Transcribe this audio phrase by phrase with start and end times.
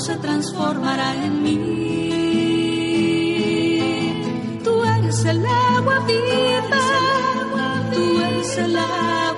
[0.00, 1.58] se transformará en mí.
[4.64, 6.80] Tú eres el agua viva,
[7.92, 9.29] tú eres el agua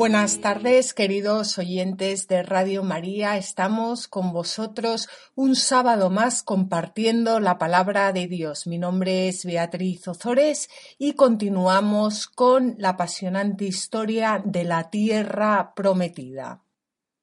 [0.00, 3.36] Buenas tardes, queridos oyentes de Radio María.
[3.36, 8.66] Estamos con vosotros un sábado más compartiendo la palabra de Dios.
[8.66, 16.62] Mi nombre es Beatriz Ozores y continuamos con la apasionante historia de la tierra prometida.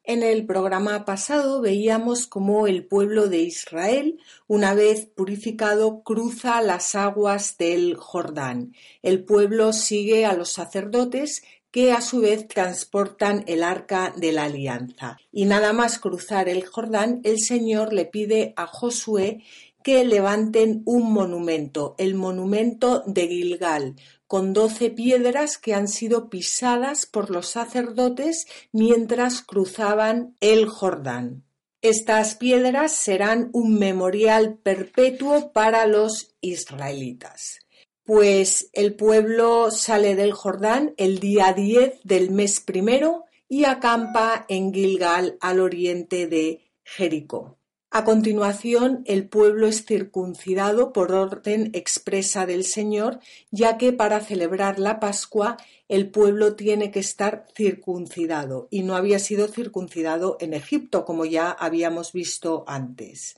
[0.10, 6.96] En el programa pasado veíamos cómo el pueblo de Israel, una vez purificado, cruza las
[6.96, 8.74] aguas del Jordán.
[9.02, 14.46] El pueblo sigue a los sacerdotes que a su vez transportan el arca de la
[14.46, 15.18] alianza.
[15.32, 19.44] Y nada más cruzar el Jordán, el Señor le pide a Josué
[19.84, 23.96] que levanten un monumento, el monumento de Gilgal,
[24.28, 31.46] con doce piedras que han sido pisadas por los sacerdotes mientras cruzaban el Jordán.
[31.82, 37.60] Estas piedras serán un memorial perpetuo para los israelitas.
[38.08, 44.74] Pues el pueblo sale del Jordán el día 10 del mes primero y acampa en
[44.74, 47.58] Gilgal al oriente de Jericó.
[47.92, 53.20] A continuación, el pueblo es circuncidado por orden expresa del Señor,
[53.52, 55.58] ya que para celebrar la Pascua
[55.90, 61.52] el pueblo tiene que estar circuncidado y no había sido circuncidado en Egipto, como ya
[61.52, 63.36] habíamos visto antes.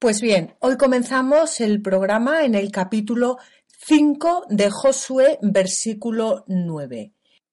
[0.00, 3.36] Pues bien, hoy comenzamos el programa en el capítulo
[3.82, 7.12] 5 de Josué, versículo 9.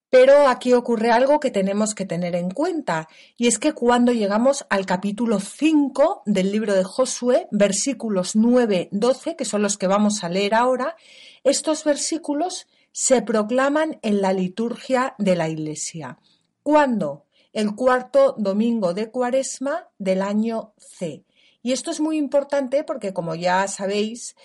[0.10, 3.08] Pero aquí ocurre algo que tenemos que tener en cuenta,
[3.38, 9.36] y es que cuando llegamos al capítulo 5 del libro de Josué, versículos 9, 12,
[9.38, 10.98] que son los que vamos a leer ahora,
[11.46, 16.20] estos versículos se proclaman en la liturgia de la Iglesia.
[16.62, 17.26] ¿Cuándo?
[17.54, 21.24] El cuarto domingo de Cuaresma del año C.
[21.64, 24.36] Y esto es muy importante porque, como ya sabéis,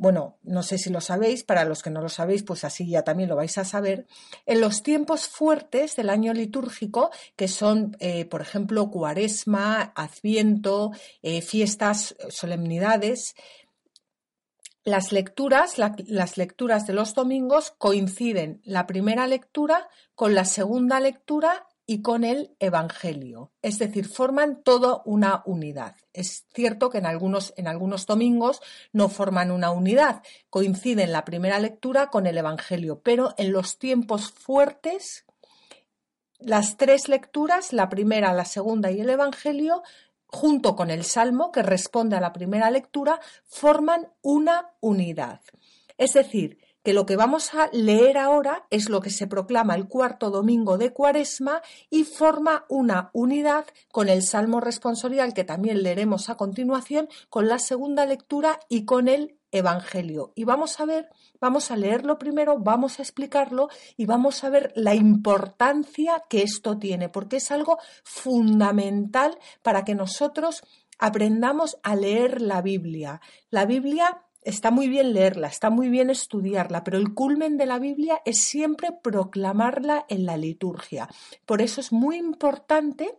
[0.00, 3.02] bueno, no sé si lo sabéis, para los que no lo sabéis, pues así ya
[3.02, 4.06] también lo vais a saber,
[4.46, 10.92] en los tiempos fuertes del año litúrgico, que son, eh, por ejemplo, cuaresma, adviento,
[11.22, 13.34] eh, fiestas, solemnidades,
[14.84, 20.98] las lecturas, la- las lecturas de los domingos coinciden la primera lectura con la segunda
[21.00, 23.50] lectura y con el Evangelio.
[23.62, 25.96] Es decir, forman toda una unidad.
[26.12, 28.60] Es cierto que en algunos, en algunos domingos
[28.92, 34.30] no forman una unidad, coinciden la primera lectura con el Evangelio, pero en los tiempos
[34.30, 35.24] fuertes,
[36.38, 39.82] las tres lecturas, la primera, la segunda y el Evangelio,
[40.26, 45.40] junto con el Salmo, que responde a la primera lectura, forman una unidad.
[45.96, 49.88] Es decir, que lo que vamos a leer ahora es lo que se proclama el
[49.88, 51.60] cuarto domingo de Cuaresma
[51.90, 57.58] y forma una unidad con el Salmo responsorial que también leeremos a continuación, con la
[57.58, 60.32] segunda lectura y con el Evangelio.
[60.34, 61.10] Y vamos a ver,
[61.42, 66.78] vamos a leerlo primero, vamos a explicarlo y vamos a ver la importancia que esto
[66.78, 70.62] tiene, porque es algo fundamental para que nosotros
[70.98, 73.20] aprendamos a leer la Biblia.
[73.50, 77.78] La Biblia Está muy bien leerla, está muy bien estudiarla, pero el culmen de la
[77.78, 81.06] Biblia es siempre proclamarla en la liturgia.
[81.44, 83.18] Por eso es muy importante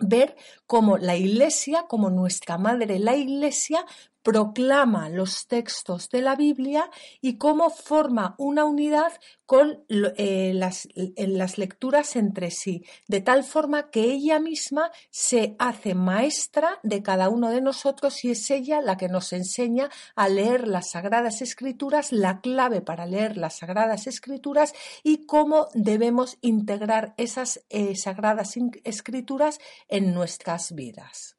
[0.00, 0.34] ver
[0.66, 3.86] cómo la Iglesia, como nuestra madre la Iglesia,
[4.26, 9.12] proclama los textos de la Biblia y cómo forma una unidad
[9.46, 16.80] con eh, las, lecturas entre sí, de tal forma que ella misma se hace maestra
[16.82, 20.90] de cada uno de nosotros y es ella la que nos enseña a leer las
[20.90, 24.72] Sagradas Escrituras, la clave para leer las Sagradas Escrituras
[25.04, 31.36] y cómo debemos integrar esas eh, Sagradas Escrituras en nuestras vidas.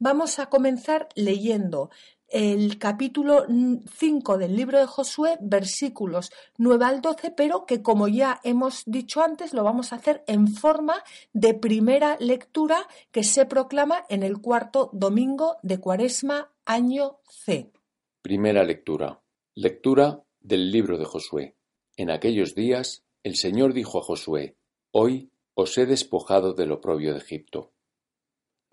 [0.00, 1.88] Vamos a comenzar leyendo
[2.34, 8.40] el capítulo 5 del libro de Josué, versículos 9 al 12, pero que como ya
[8.42, 14.04] hemos dicho antes, lo vamos a hacer en forma de primera lectura que se proclama
[14.08, 17.70] en el cuarto domingo de Cuaresma, año C.
[18.20, 19.22] Primera lectura.
[19.54, 21.54] Lectura del libro de Josué.
[21.96, 24.56] En aquellos días el Señor dijo a Josué,
[24.90, 27.73] Hoy os he despojado del oprobio de Egipto.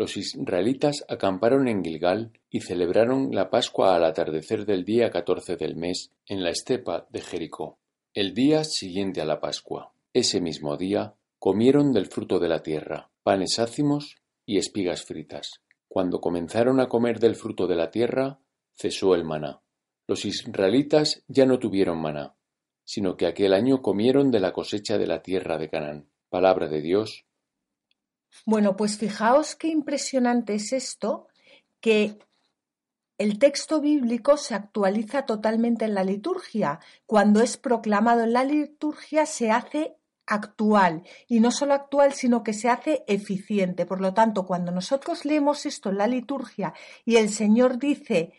[0.02, 5.76] Los israelitas acamparon en Gilgal y celebraron la Pascua al atardecer del día catorce del
[5.76, 7.78] mes en la estepa de Jericó.
[8.16, 13.12] El día siguiente a la Pascua, ese mismo día, comieron del fruto de la tierra,
[13.22, 15.62] panes ácimos y espigas fritas.
[15.88, 18.40] Cuando comenzaron a comer del fruto de la tierra,
[18.74, 19.62] cesó el maná.
[20.08, 22.34] Los israelitas ya no tuvieron maná,
[22.86, 26.10] sino que aquel año comieron de la cosecha de la tierra de Canaán.
[26.30, 27.28] Palabra de Dios.
[28.46, 31.28] Bueno, pues fijaos qué impresionante es esto,
[31.80, 32.18] que
[33.18, 36.80] el texto bíblico se actualiza totalmente en la liturgia.
[37.06, 39.96] Cuando es proclamado en la liturgia se hace
[40.26, 43.86] actual y no solo actual, sino que se hace eficiente.
[43.86, 46.74] Por lo tanto, cuando nosotros leemos esto en la liturgia
[47.06, 48.34] y el Señor dice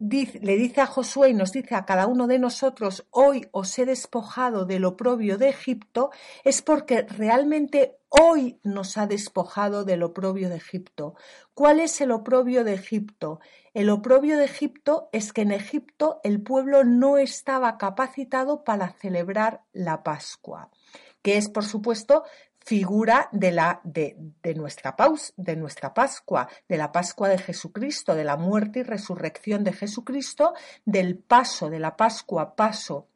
[0.00, 3.84] le dice a Josué y nos dice a cada uno de nosotros, hoy os he
[3.84, 6.10] despojado del oprobio de Egipto,
[6.42, 11.14] es porque realmente hoy nos ha despojado del oprobio de Egipto.
[11.52, 13.40] ¿Cuál es el oprobio de Egipto?
[13.74, 19.64] El oprobio de Egipto es que en Egipto el pueblo no estaba capacitado para celebrar
[19.72, 20.70] la Pascua
[21.22, 22.24] que es, por supuesto,
[22.70, 24.14] figura de, la, de,
[24.54, 29.64] nuestra paus, de nuestra Pascua, de la Pascua de Jesucristo, de la muerte y resurrección
[29.64, 33.08] de Jesucristo, del paso de la Pascua, paso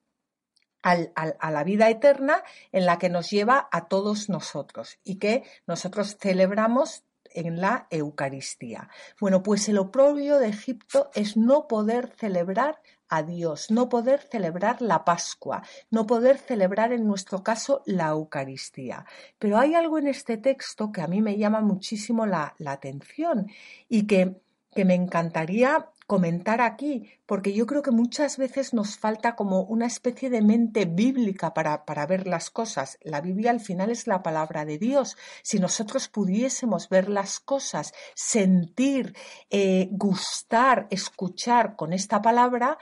[0.83, 2.43] a la vida eterna
[2.73, 7.04] en la que nos lleva a todos nosotros y que nosotros celebramos
[7.35, 8.89] en la Eucaristía.
[9.21, 14.81] Bueno, pues el oprobio de Egipto es no poder celebrar a Dios, no poder celebrar
[14.81, 19.05] la Pascua, no poder celebrar en nuestro caso la Eucaristía.
[19.39, 23.51] Pero hay algo en este texto que a mí me llama muchísimo la, la atención
[23.89, 24.41] y que,
[24.75, 29.87] que me encantaría comentar aquí, porque yo creo que muchas veces nos falta como una
[29.87, 32.99] especie de mente bíblica para, para, ver las cosas.
[33.03, 35.17] La Biblia al final es la palabra de Dios.
[35.43, 39.17] Si nosotros pudiésemos ver las cosas, sentir,
[39.49, 42.77] eh, gustar, escuchar con esta palabra,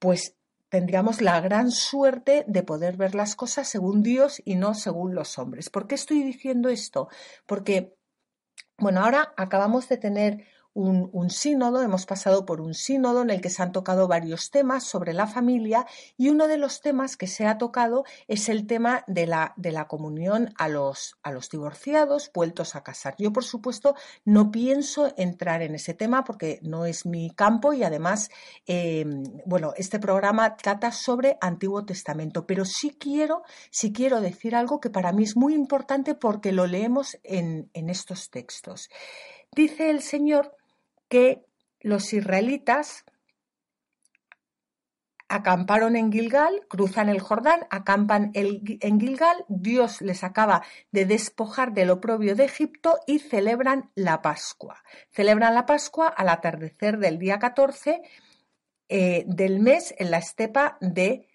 [0.00, 0.34] pues
[0.68, 5.38] tendríamos la gran suerte de poder ver las cosas según Dios y no según los
[5.38, 5.70] hombres.
[5.70, 7.08] ¿Por qué estoy diciendo esto?
[7.46, 7.94] Porque,
[8.78, 10.44] bueno, ahora acabamos de tener
[10.74, 14.84] un, sínodo, hemos pasado por un sínodo en el que se han tocado varios temas
[14.84, 15.86] sobre la familia
[16.16, 19.70] y uno de los temas que se ha tocado es el tema de la, de
[19.70, 23.14] la comunión a los, a los divorciados vueltos a casar.
[23.18, 23.94] Yo, por supuesto,
[24.24, 28.30] no pienso entrar en ese tema porque no es mi campo y además,
[28.66, 34.80] em, bueno, este programa trata sobre Antiguo Testamento, pero sí quiero, sí quiero decir algo
[34.80, 38.90] que para mí es muy importante porque lo leemos en, en estos textos.
[39.52, 40.56] Dice el Señor
[41.14, 41.46] que
[41.78, 43.04] los israelitas
[45.28, 51.90] acamparon en Gilgal, cruzan el Jordán, acampan en Gilgal, Dios les acaba de despojar del
[51.90, 54.82] oprobio de Egipto y celebran la Pascua.
[55.12, 58.02] Celebran la Pascua al atardecer del día 14
[58.88, 61.28] eh, del mes en la estepa de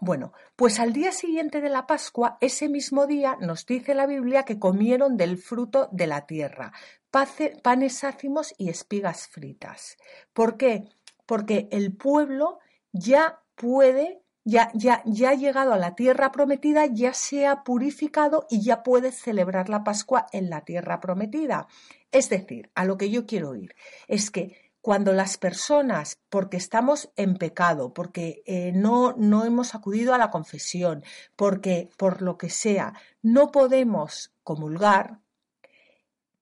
[0.00, 4.44] Bueno, pues al día siguiente de la Pascua, ese mismo día, nos dice la Biblia
[4.44, 6.72] que comieron del fruto de la tierra,
[7.10, 9.98] panes ácimos y espigas fritas.
[10.32, 10.84] ¿Por qué?
[11.26, 12.58] Porque el pueblo
[12.92, 18.46] ya puede, ya, ya, ya ha llegado a la tierra prometida, ya se ha purificado
[18.48, 21.68] y ya puede celebrar la Pascua en la tierra prometida.
[22.10, 23.74] Es decir, a lo que yo quiero ir
[24.08, 30.12] es que cuando las personas, porque estamos en pecado, porque eh, no, no hemos acudido
[30.12, 31.02] a la confesión,
[31.36, 35.20] porque por lo que sea no podemos comulgar,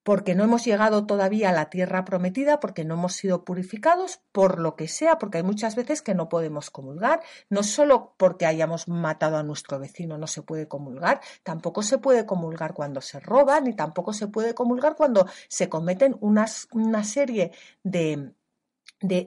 [0.03, 4.59] porque no hemos llegado todavía a la tierra prometida, porque no hemos sido purificados, por
[4.59, 8.89] lo que sea, porque hay muchas veces que no podemos comulgar, no solo porque hayamos
[8.89, 13.61] matado a nuestro vecino no se puede comulgar, tampoco se puede comulgar cuando se roba,
[13.61, 16.47] ni tampoco se puede comulgar cuando se cometen una
[17.05, 18.33] serie de,
[19.01, 19.27] de,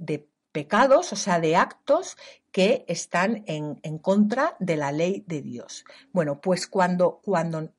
[0.00, 2.18] de, pecados, o sea, de actos
[2.50, 5.86] que están en, en, contra de la ley de Dios.
[6.12, 7.72] Bueno, pues cuando, cuando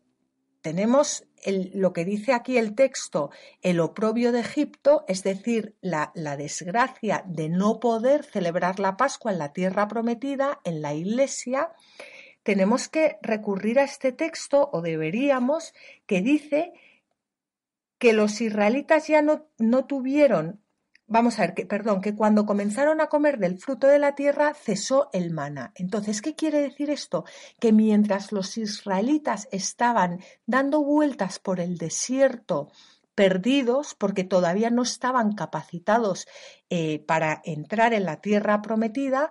[0.64, 1.26] tenemos
[1.74, 3.30] lo que dice aquí el texto,
[3.62, 9.34] el oprobio de Egipto, es decir, la, la, desgracia de no poder celebrar la Pascua
[9.34, 11.74] en la tierra prometida, en la iglesia,
[12.44, 15.74] tenemos que recurrir a este texto, o deberíamos,
[16.06, 16.72] que dice
[17.98, 20.63] que los israelitas ya no, no tuvieron
[21.08, 24.54] Vamos a ver, que, perdón, que cuando comenzaron a comer del fruto de la tierra
[24.54, 25.72] cesó el maná.
[25.76, 27.26] Entonces, ¿qué quiere decir esto?
[27.60, 32.72] Que mientras los israelitas estaban dando vueltas por el desierto,
[33.16, 36.28] perdidos porque todavía no estaban capacitados
[36.70, 39.30] eh, para entrar en la tierra prometida,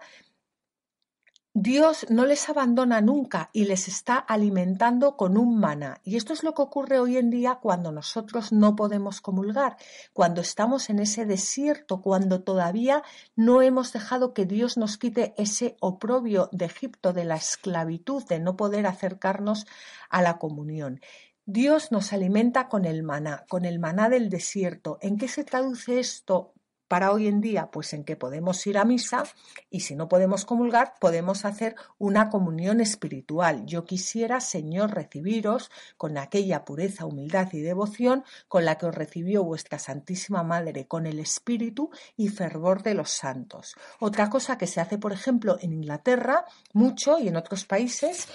[1.54, 6.00] Dios no les abandona nunca y les está alimentando con un maná.
[6.02, 9.76] Y esto es lo que ocurre hoy en día cuando nosotros no podemos comulgar,
[10.14, 13.02] cuando estamos en ese desierto, cuando todavía
[13.36, 18.40] no hemos dejado que Dios nos quite ese oprobio de Egipto, de la esclavitud, de
[18.40, 19.66] no poder acercarnos
[20.08, 21.02] a la comunión.
[21.44, 24.96] Dios nos alimenta con el maná, con el maná del desierto.
[25.02, 26.54] ¿En qué se traduce esto
[26.92, 27.70] para hoy en día?
[27.70, 29.22] Pues en que podemos ir a misa
[29.70, 33.64] y si no podemos comulgar, podemos hacer una comunión espiritual.
[33.64, 39.42] Yo quisiera, Señor, recibiros con aquella pureza, humildad y devoción con la que os recibió
[39.42, 43.74] vuestra Santísima Madre, con el espíritu y fervor de los santos.
[43.98, 46.44] Otra cosa que se hace, por ejemplo, en Inglaterra,
[46.74, 48.28] mucho y en otros países,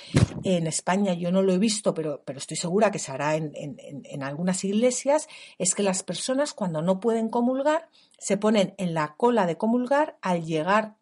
[0.44, 3.52] en España yo no lo he visto, pero, pero estoy segura que se hará en,
[3.54, 5.28] en algunas iglesias,
[5.60, 7.88] es que las personas cuando no pueden comulgar,
[8.18, 10.98] se ponen en la cola de comulgar al llegar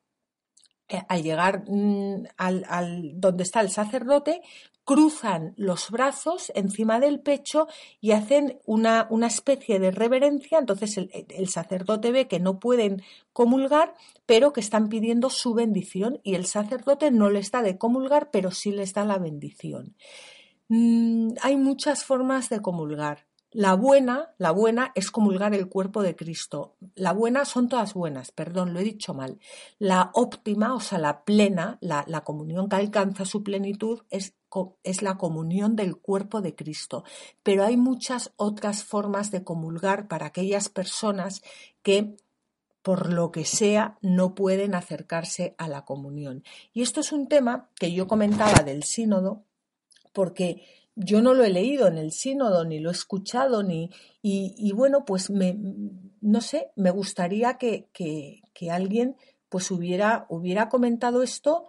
[0.88, 4.44] eh, al llegar mm, al, donde está el sacerdote,
[4.84, 7.68] cruzan los brazos encima del pecho
[8.02, 10.60] y hacen una, una especie de reverencia.
[10.60, 13.02] Entonces el, el, sacerdote ve que no pueden
[13.34, 13.96] comulgar,
[14.28, 18.52] pero que están pidiendo su bendición y el sacerdote no les da de comulgar, pero
[18.52, 19.96] sí les da la bendición.
[20.68, 23.26] Mm, hay muchas formas de comulgar.
[23.56, 26.76] La buena, la buena es comulgar el cuerpo de Cristo.
[26.94, 29.40] La buena son todas buenas, perdón, lo he dicho mal.
[29.80, 34.36] La óptima, o sea, la plena, la, la comunión que alcanza su plenitud es,
[34.84, 37.06] es la comunión del cuerpo de Cristo.
[37.44, 41.42] Pero hay muchas otras formas de comulgar para aquellas personas
[41.82, 42.18] que
[42.82, 46.44] por lo que sea, no pueden acercarse a la comunión.
[46.74, 49.46] Y esto es un tema que yo comentaba del sínodo,
[50.12, 53.90] porque yo no lo he leído en el sínodo, ni lo he escuchado, ni,
[54.22, 55.58] y, bueno, pues me,
[56.22, 59.16] no sé, me gustaría que, que, que, alguien
[59.50, 61.68] pues hubiera, hubiera comentado esto,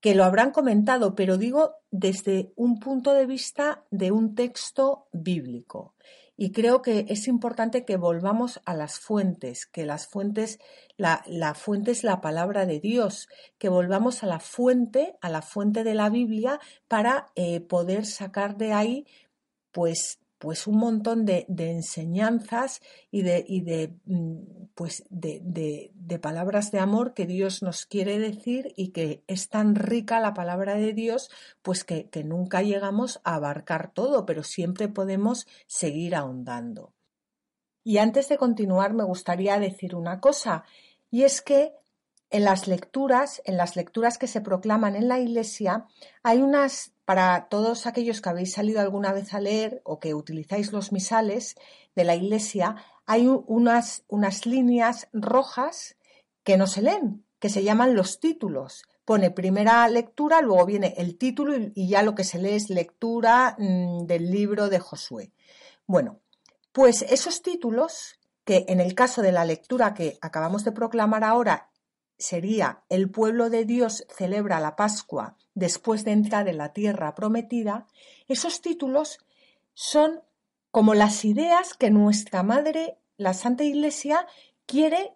[0.00, 5.94] que lo habrán comentado, pero digo desde un punto de vista de un texto bíblico.
[6.36, 10.58] Y creo que es importante que volvamos a las fuentes, que las fuentes,
[10.96, 13.28] la, la, fuente es la palabra de Dios,
[13.58, 18.56] que volvamos a la fuente, a la fuente de la Biblia, para eh, poder sacar
[18.58, 19.06] de ahí,
[19.72, 26.70] pues, pues un montón de, enseñanzas y de, y de mm, pues de, de, palabras
[26.70, 30.92] de amor que Dios nos quiere decir y que es tan rica la palabra de
[30.92, 31.30] Dios,
[31.62, 36.92] pues que, que nunca llegamos a abarcar todo, pero siempre podemos seguir ahondando.
[37.84, 40.64] Y antes de continuar me gustaría decir una cosa,
[41.10, 41.72] y es que
[42.30, 45.86] en las lecturas, en las lecturas que se proclaman en la Iglesia,
[46.22, 50.72] hay unas para todos aquellos que habéis salido alguna vez a leer o que utilizáis
[50.72, 51.54] los misales
[51.94, 55.96] de la iglesia, hay unas, unas líneas rojas
[56.42, 58.82] que no se leen, que se llaman los títulos.
[59.04, 63.54] Pone primera lectura, luego viene el título y, ya lo que se lee es lectura
[63.56, 65.30] mm, del libro de Josué.
[65.86, 66.18] Bueno,
[66.72, 71.70] pues esos títulos, que en el caso de la lectura que acabamos de proclamar ahora
[72.18, 77.86] sería el pueblo de Dios celebra la Pascua después de entrar en la tierra prometida,
[78.28, 79.18] esos títulos
[79.74, 80.20] son
[80.70, 84.26] como las ideas que nuestra Madre, la Santa Iglesia,
[84.66, 85.14] quiere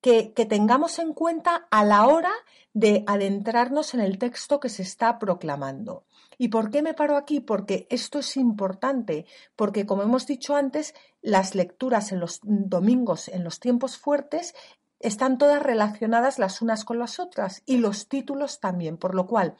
[0.00, 2.32] que, tengamos en cuenta a la hora
[2.72, 6.04] de adentrarnos en el texto que se está proclamando.
[6.36, 7.40] ¿Y por qué me paro aquí?
[7.40, 9.26] Porque esto es importante,
[9.56, 14.54] porque como hemos dicho antes, las lecturas en los domingos, en los tiempos fuertes,
[15.00, 19.56] están todas relacionadas las unas con las otras y los títulos también, por lo cual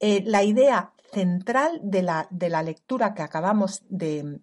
[0.00, 4.40] eh, la idea central de la, de la lectura que acabamos de,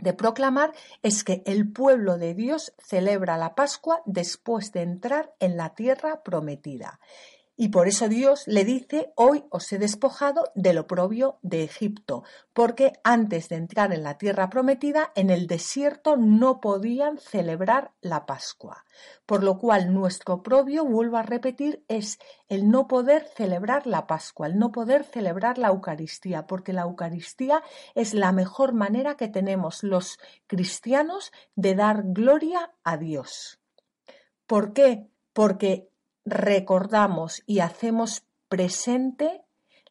[0.00, 0.72] de proclamar
[1.02, 6.22] es que el pueblo de Dios celebra la Pascua después de entrar en la tierra
[6.22, 7.00] prometida.
[7.60, 12.22] Y por eso Dios le dice, hoy os he despojado del oprobio de Egipto,
[12.52, 18.26] porque antes de entrar en la tierra prometida, en el desierto no podían celebrar la
[18.26, 18.84] Pascua.
[19.26, 24.46] Por lo cual nuestro oprobio, vuelvo a repetir, es el no poder celebrar la Pascua,
[24.46, 27.64] el no poder celebrar la Eucaristía, porque la Eucaristía
[27.96, 33.58] es la mejor manera que tenemos los cristianos de dar gloria a Dios.
[34.46, 35.08] ¿Por qué?
[35.32, 35.87] Porque
[36.30, 39.42] recordamos y hacemos presente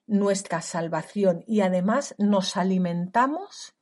[0.06, 3.75] nuestra salvación y además nos alimentamos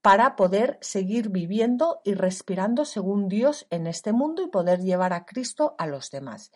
[0.00, 5.26] para poder seguir viviendo y respirando según Dios en este mundo y poder llevar a
[5.26, 6.52] Cristo a los demás.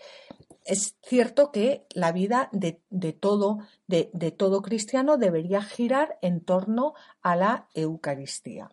[0.64, 2.80] Es cierto que la vida de,
[3.12, 3.58] todo,
[3.88, 8.70] de, de todo cristiano debería girar en torno a la Eucaristía.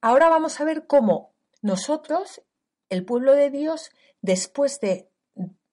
[0.00, 2.42] Ahora vamos a ver cómo nosotros,
[2.88, 3.90] el pueblo de Dios,
[4.22, 5.10] después de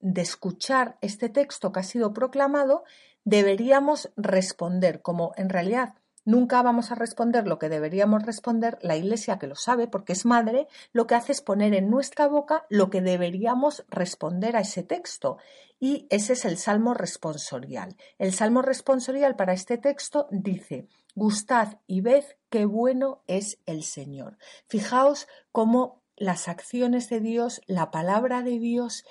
[0.04, 2.84] de escuchar este texto que ha sido proclamado,
[3.24, 5.96] deberíamos responder, como en realidad
[6.26, 10.26] nunca vamos a responder lo que deberíamos responder, la Iglesia que lo sabe porque es
[10.26, 14.84] madre, lo que hace es poner en nuestra boca lo que deberíamos responder a ese
[14.84, 15.38] texto.
[15.80, 17.96] Y ese es el Salmo responsorial.
[18.18, 24.38] El Salmo responsorial para este texto dice, Gustad y ved qué bueno es el Señor.
[24.68, 29.06] Fijaos cómo las acciones de Dios, la palabra de Dios,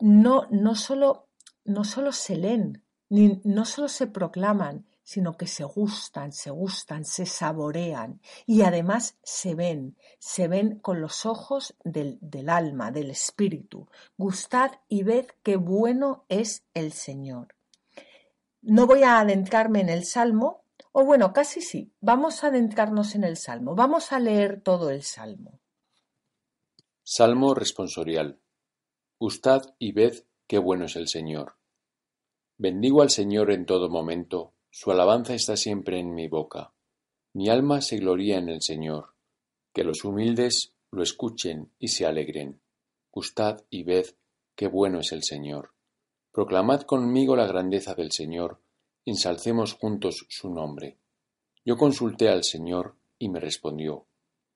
[0.00, 1.28] no, no, solo,
[1.64, 7.04] no solo se leen, ni, no solo se proclaman, sino que se gustan, se gustan,
[7.04, 13.10] se saborean y además se ven, se ven con los ojos del, del alma, del
[13.10, 13.88] espíritu.
[14.16, 17.54] Gustad y ved qué bueno es el Señor.
[18.62, 23.24] No voy a adentrarme en el Salmo, o bueno, casi sí, vamos a adentrarnos en
[23.24, 25.60] el Salmo, vamos a leer todo el Salmo.
[27.02, 28.39] Salmo responsorial.
[29.22, 31.56] Gustad y ved qué bueno es el Señor.
[32.56, 36.72] Bendigo al Señor en todo momento, su alabanza está siempre en mi boca.
[37.34, 39.12] Mi alma se gloría en el Señor.
[39.74, 42.62] Que los humildes lo escuchen y se alegren.
[43.12, 44.06] Gustad y ved
[44.56, 45.74] qué bueno es el Señor.
[46.32, 48.62] Proclamad conmigo la grandeza del Señor,
[49.04, 50.96] ensalcemos juntos su nombre.
[51.62, 54.06] Yo consulté al Señor y me respondió,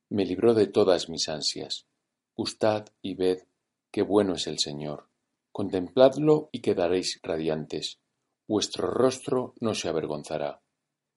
[0.09, 1.87] me libró de todas mis ansias.
[2.35, 3.43] Gustad y ved
[3.95, 5.07] qué bueno es el Señor.
[5.53, 8.01] Contempladlo y quedaréis radiantes.
[8.49, 10.61] Vuestro rostro no se avergonzará.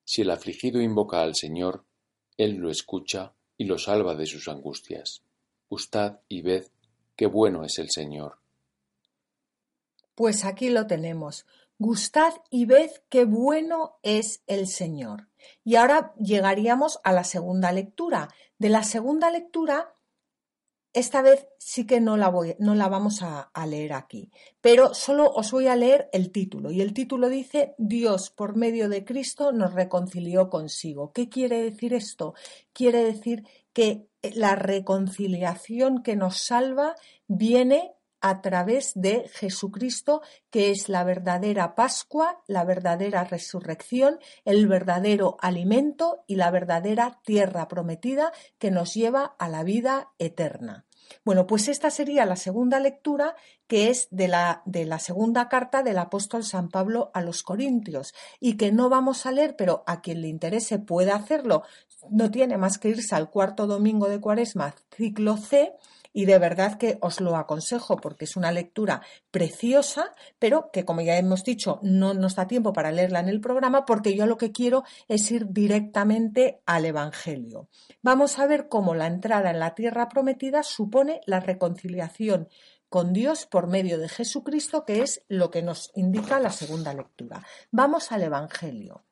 [0.05, 1.85] Si el afligido invoca al Señor,
[2.37, 5.23] Él lo escucha y lo salva de sus angustias.
[5.67, 6.67] Gustad y ved
[7.15, 8.37] qué bueno es el Señor.
[10.13, 11.47] Pues aquí lo tenemos.
[11.79, 15.29] Gustad y ved qué bueno es el Señor.
[15.63, 18.29] Y ahora llegaríamos a la segunda lectura.
[18.59, 19.95] De la segunda lectura
[20.93, 24.93] esta vez sí que no la, voy, no la vamos a, a, leer aquí, pero
[24.93, 26.71] solo os voy a leer el título.
[26.71, 31.11] Y el título dice, Dios por medio de Cristo nos reconcilió consigo.
[31.11, 32.33] ¿Qué quiere decir esto?
[32.73, 36.95] Quiere decir que la reconciliación que nos salva
[37.27, 45.37] viene a través de Jesucristo, que es la verdadera Pascua, la verdadera resurrección, el verdadero
[45.39, 50.87] alimento y la verdadera tierra prometida que nos lleva a la vida eterna.
[51.23, 53.35] Bueno, pues esta sería la segunda lectura,
[53.67, 58.13] que es de la, de la, segunda carta del apóstol San Pablo a los Corintios,
[58.39, 61.63] y que no vamos a leer, pero a quien le interese puede hacerlo.
[62.09, 65.73] No tiene más que irse al cuarto domingo de Cuaresma, ciclo C,
[66.17, 71.01] y de verdad que os lo aconsejo porque es una lectura preciosa, pero que como
[71.01, 74.35] ya hemos dicho no nos da tiempo para leerla en el programa porque yo lo
[74.35, 77.69] que quiero es ir directamente al Evangelio.
[78.01, 82.49] Vamos a ver cómo la entrada en la tierra prometida supone la reconciliación
[82.89, 87.45] con Dios por medio de Jesucristo, que es lo que nos indica la segunda lectura.
[87.69, 89.05] Vamos al Evangelio.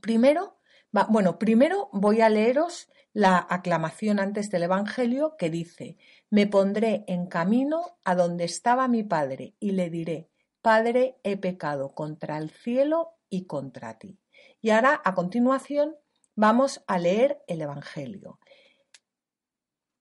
[0.00, 0.60] Primero,
[1.08, 5.96] bueno, primero voy a leeros la aclamación antes del Evangelio que dice,
[6.30, 10.30] me pondré en camino a donde estaba mi padre y le diré,
[10.62, 14.18] Padre, he pecado contra el cielo y contra ti.
[14.60, 15.96] Y ahora, a continuación,
[16.36, 18.38] vamos a leer el Evangelio.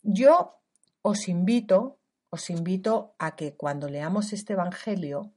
[0.01, 0.59] Yo
[1.01, 5.33] os invito, os invito a que cuando leamos este Evangelio,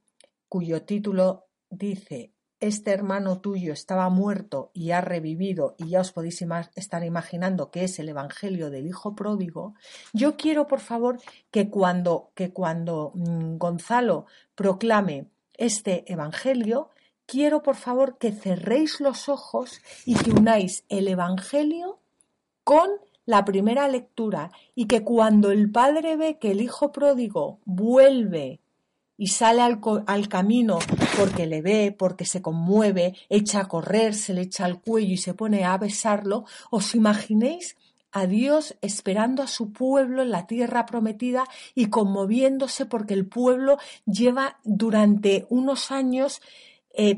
[0.49, 2.33] cuyo título dice
[2.63, 6.41] este hermano tuyo estaba muerto y ha revivido y ya os podéis
[6.75, 9.75] estar imaginando que es el Evangelio del Hijo Pródigo,
[10.13, 11.19] yo quiero por favor
[11.51, 16.89] que cuando, que cuando mm, Gonzalo proclame este Evangelio,
[17.25, 21.99] quiero por favor que cerréis los ojos y que unáis el Evangelio
[22.63, 22.89] con
[23.25, 28.61] la primera lectura y que cuando el Padre ve que el Hijo Pródigo vuelve
[29.17, 30.79] y sale al, al, camino
[31.17, 35.17] porque le ve, porque se conmueve, echa a correr, se le echa al cuello y
[35.17, 37.77] se pone a besarlo, ¿os imaginéis
[38.13, 43.79] a Dios esperando a su pueblo en la tierra prometida y conmoviéndose porque el pueblo
[44.05, 46.41] lleva durante unos años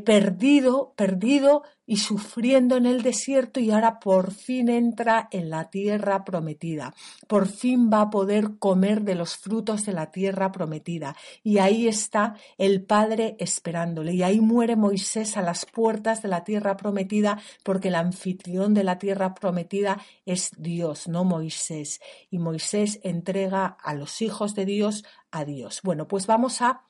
[0.05, 6.23] perdido, perdido y sufriendo en el desierto y ahora por fin entra en la tierra
[6.23, 6.93] prometida.
[7.27, 11.15] Por fin va a poder comer de los frutos de la tierra prometida.
[11.43, 14.13] Y ahí está el Padre esperándole.
[14.13, 18.83] Y ahí muere Moisés a las puertas de la tierra prometida porque el anfitrión de
[18.83, 21.99] la tierra prometida es Dios, no Moisés.
[22.29, 25.81] Y Moisés entrega a los hijos de Dios a Dios.
[25.83, 26.83] Bueno, pues vamos a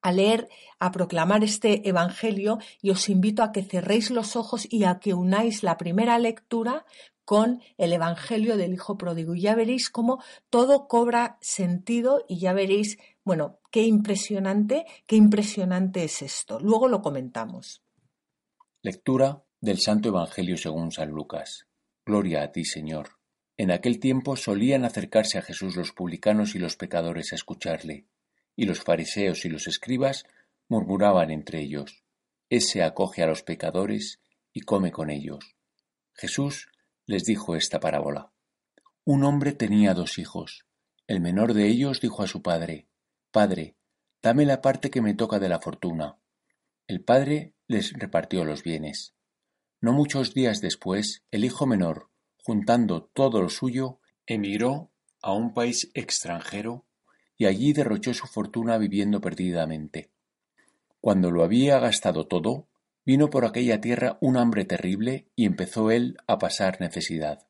[0.00, 4.84] a leer, a proclamar este Evangelio y os invito a que cerréis los ojos y
[4.84, 6.84] a que unáis la primera lectura
[7.24, 9.34] con el Evangelio del Hijo Pródigo.
[9.34, 16.04] Y ya veréis cómo todo cobra sentido y ya veréis, bueno, qué impresionante, qué impresionante
[16.04, 16.58] es esto.
[16.60, 17.82] Luego lo comentamos.
[18.82, 21.66] Lectura del Santo Evangelio según San Lucas.
[22.06, 23.10] Gloria a ti, Señor.
[23.58, 28.06] En aquel tiempo solían acercarse a Jesús los publicanos y los pecadores a escucharle
[28.58, 30.26] y los fariseos y los escribas
[30.68, 32.02] murmuraban entre ellos,
[32.50, 34.20] Ese acoge a los pecadores
[34.52, 35.54] y come con ellos.
[36.12, 36.66] Jesús
[37.06, 38.32] les dijo esta parábola.
[39.04, 40.66] Un hombre tenía dos hijos.
[41.06, 42.88] El menor de ellos dijo a su padre,
[43.30, 43.76] Padre,
[44.22, 46.18] dame la parte que me toca de la fortuna.
[46.88, 49.14] El padre les repartió los bienes.
[49.80, 52.10] No muchos días después, el hijo menor,
[52.42, 54.90] juntando todo lo suyo, emigró
[55.22, 56.87] a un país extranjero
[57.38, 60.10] y allí derrochó su fortuna viviendo perdidamente.
[61.00, 62.66] Cuando lo había gastado todo,
[63.06, 67.46] vino por aquella tierra un hambre terrible y empezó él a pasar necesidad.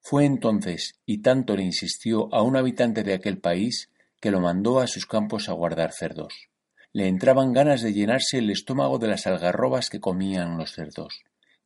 [0.00, 4.80] Fue entonces, y tanto le insistió a un habitante de aquel país, que lo mandó
[4.80, 6.48] a sus campos a guardar cerdos.
[6.92, 11.22] Le entraban ganas de llenarse el estómago de las algarrobas que comían los cerdos,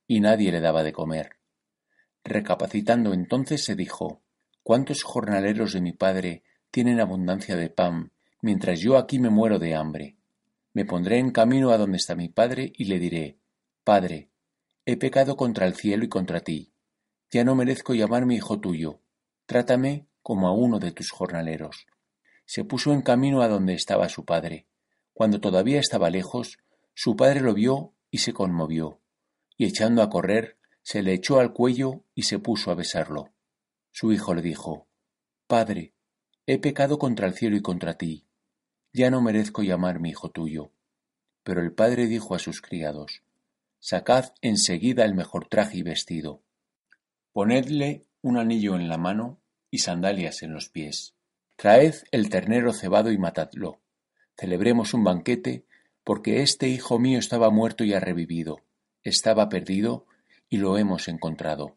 [0.06, 1.36] y nadie le daba de comer.
[2.24, 4.22] Recapacitando entonces se dijo
[4.62, 9.76] ¿Cuántos jornaleros de mi padre tienen abundancia de pan, mientras yo aquí me muero de
[9.76, 10.16] hambre.
[10.72, 13.38] Me pondré en camino a donde está mi padre y le diré,
[13.85, 14.30] Padre,
[14.87, 16.72] he pecado contra el cielo y contra ti.
[17.30, 19.00] Ya no merezco llamarme hijo tuyo.
[19.46, 21.87] Trátame como a uno de tus jornaleros.
[22.46, 24.66] Se puso en camino a donde estaba su padre.
[25.12, 26.58] Cuando todavía estaba lejos,
[26.94, 29.00] su padre lo vio y se conmovió,
[29.56, 33.32] y echando a correr, se le echó al cuello y se puso a besarlo.
[33.90, 34.88] Su hijo le dijo,
[35.46, 35.91] Padre,
[36.46, 38.24] He pecado contra el cielo y contra ti.
[38.92, 40.72] Ya no merezco llamarme hijo tuyo.
[41.44, 43.22] Pero el padre dijo a sus criados,
[43.78, 46.42] Sacad enseguida el mejor traje y vestido.
[47.33, 51.14] Ponedle un anillo en la mano y sandalias en los pies.
[51.57, 53.81] Traed el ternero cebado y matadlo.
[54.37, 55.64] Celebremos un banquete,
[56.05, 58.61] porque este hijo mío estaba muerto y ha revivido,
[59.02, 60.07] estaba perdido
[60.48, 61.76] y lo hemos encontrado.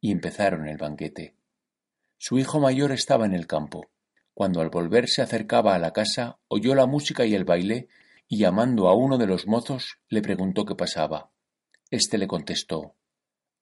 [0.00, 1.34] Y empezaron el banquete.
[2.16, 3.90] Su hijo mayor estaba en el campo.
[4.38, 7.88] Cuando al volver se acercaba a la casa, oyó la música y el baile,
[8.28, 11.32] y llamando a uno de los mozos, le preguntó qué pasaba.
[11.90, 12.94] Este le contestó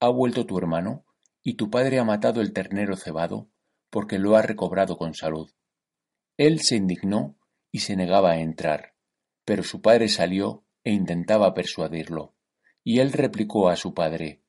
[0.01, 1.07] ¿Ha vuelto tu hermano?
[1.43, 3.49] y tu padre ha matado el ternero cebado,
[3.89, 5.51] porque lo ha recobrado con salud.
[6.37, 7.39] Él se indignó
[7.73, 8.97] y se negaba a entrar,
[9.47, 12.35] pero su padre salió e intentaba persuadirlo,
[12.85, 14.43] y él replicó a su padre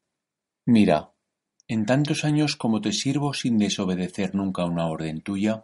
[0.66, 1.14] Mira,
[1.70, 5.64] en tantos años como te sirvo sin desobedecer nunca una orden tuya,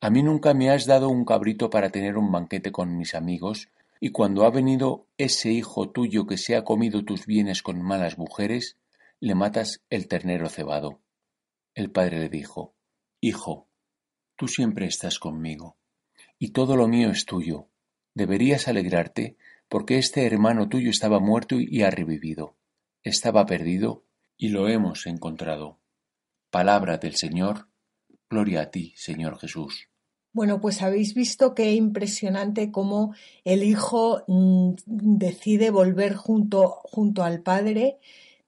[0.00, 3.68] a mí nunca me has dado un cabrito para tener un banquete con mis amigos,
[4.00, 8.16] y cuando ha venido ese hijo tuyo que se ha comido tus bienes con malas
[8.16, 8.76] mujeres,
[9.18, 11.00] le matas el ternero cebado.
[11.74, 12.74] El padre le dijo,
[13.20, 13.66] Hijo,
[14.36, 15.76] tú siempre estás conmigo,
[16.38, 17.66] y todo lo mío es tuyo.
[18.14, 19.36] Deberías alegrarte,
[19.68, 22.56] porque este hermano tuyo estaba muerto y ha revivido.
[23.02, 24.04] Estaba perdido,
[24.36, 25.80] y lo hemos encontrado.
[26.50, 27.66] Palabra del Señor,
[28.30, 29.88] Gloria a ti, Señor Jesús.
[30.32, 33.14] Bueno, pues habéis visto qué impresionante cómo
[33.44, 37.98] el hijo mm, decide volver junto, junto al padre,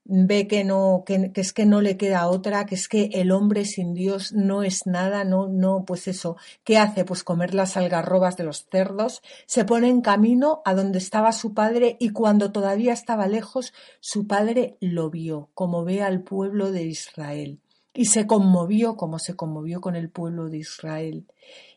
[0.05, 3.65] ve que no, que, es que no le queda otra, que es que el hombre
[3.65, 7.05] sin Dios no es nada, no, no, pues eso, ¿qué hace?
[7.05, 11.55] Pues comer las algarrobas de los cerdos, se pone en camino a donde estaba su
[11.55, 16.85] padre y cuando todavía estaba lejos, su padre lo vio, como ve al pueblo de
[16.85, 17.61] Israel
[17.93, 21.27] y se conmovió como se conmovió con el pueblo de Israel,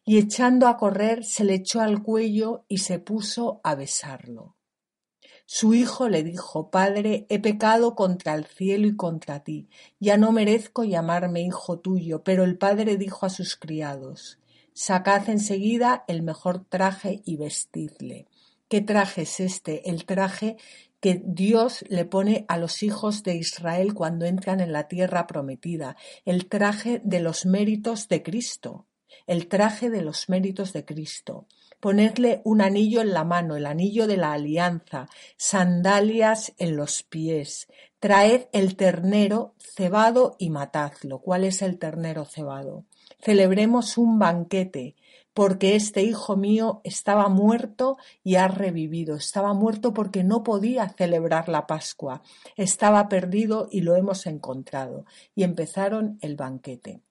[0.06, 4.56] y echando a correr se le echó al cuello y se puso a besarlo.
[5.46, 9.68] Su hijo le dijo, Padre, he pecado contra el cielo y contra ti,
[10.00, 14.40] ya no merezco llamarme hijo tuyo, pero el padre dijo a sus criados,
[14.74, 18.28] Sacad enseguida el mejor traje y vestidle.
[18.68, 19.88] ¿Qué traje es este?
[19.88, 20.58] El traje
[21.04, 25.98] que Dios le pone a los hijos de Israel cuando entran en la tierra prometida,
[26.24, 28.88] el traje de los méritos de Cristo,
[29.28, 31.46] el traje de los méritos de Cristo.
[31.82, 37.68] Ponedle un anillo en la mano, el anillo de la alianza, sandalias en los pies.
[38.00, 41.20] Traed el ternero cebado y matadlo.
[41.20, 42.86] ¿Cuál es el ternero cebado?
[43.20, 44.96] Celebremos un banquete,
[45.34, 49.16] porque este hijo mío estaba muerto y ha revivido.
[49.16, 52.22] Estaba muerto porque no podía celebrar la Pascua.
[52.56, 55.06] Estaba perdido y lo hemos encontrado.
[55.36, 57.02] Y empezaron el banquete,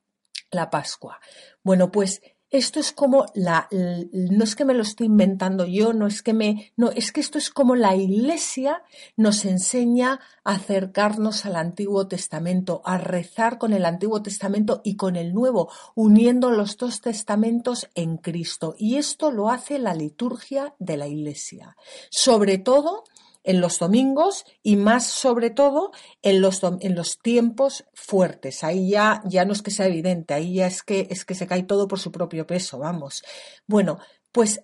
[0.51, 1.21] la Pascua.
[1.63, 6.07] Bueno, pues esto es como la, no es que me lo estoy inventando yo, no
[6.07, 8.83] es que me, no, es que esto es como la iglesia
[9.17, 15.17] nos enseña a acercarnos al Antiguo Testamento, a rezar con el Antiguo Testamento y con
[15.17, 18.75] el Nuevo, uniendo los dos testamentos en Cristo.
[18.79, 21.77] Y esto lo hace la liturgia de la iglesia.
[22.11, 23.05] Sobre todo,
[23.45, 28.65] en los domingos y más sobre todo en los, en los tiempos fuertes.
[28.65, 31.47] Ahí ya, ya no es que sea evidente, ahí ya es que, es que se
[31.47, 33.23] cae todo por su propio peso, vamos.
[33.67, 33.99] Bueno,
[34.33, 34.63] pues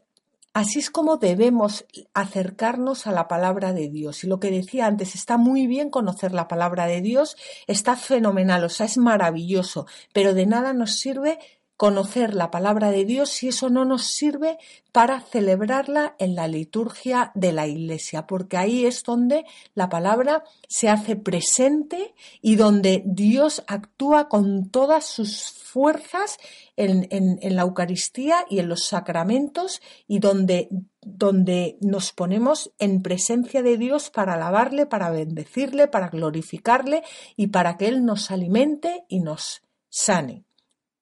[0.54, 4.24] Así es como debemos acercarnos a la palabra de Dios.
[4.24, 7.36] Y lo que decía antes, está muy bien conocer la palabra de Dios,
[7.68, 11.38] está fenomenal, o sea, es maravilloso, pero de nada nos sirve
[11.78, 14.58] conocer la palabra de Dios si eso no nos sirve
[14.90, 20.88] para celebrarla en la liturgia de la iglesia, porque ahí es donde la palabra se
[20.88, 26.38] hace presente y donde Dios actúa con todas sus fuerzas
[26.76, 30.68] en, la Eucaristía y en los sacramentos y donde,
[31.00, 37.04] donde nos ponemos en presencia de Dios para alabarle, para bendecirle, para glorificarle
[37.36, 40.47] y para que Él nos alimente y nos sane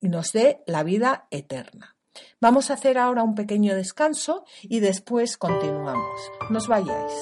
[0.00, 1.96] y nos dé la vida eterna.
[2.40, 6.20] Vamos a hacer ahora un pequeño descanso y después continuamos.
[6.50, 7.12] Nos vayáis.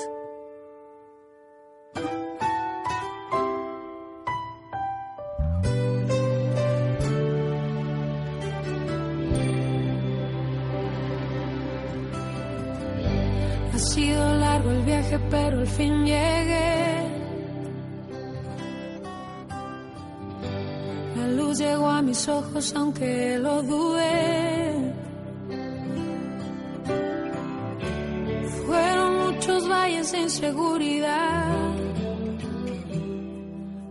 [13.73, 16.94] Ha sido largo el viaje, pero al fin llegué.
[21.59, 24.95] Llegó a mis ojos aunque lo dudé.
[28.67, 31.75] Fueron muchos valles de inseguridad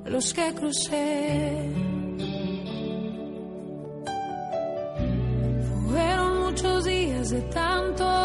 [0.05, 1.69] los que crucé.
[5.87, 8.22] Fueron muchos días de tanto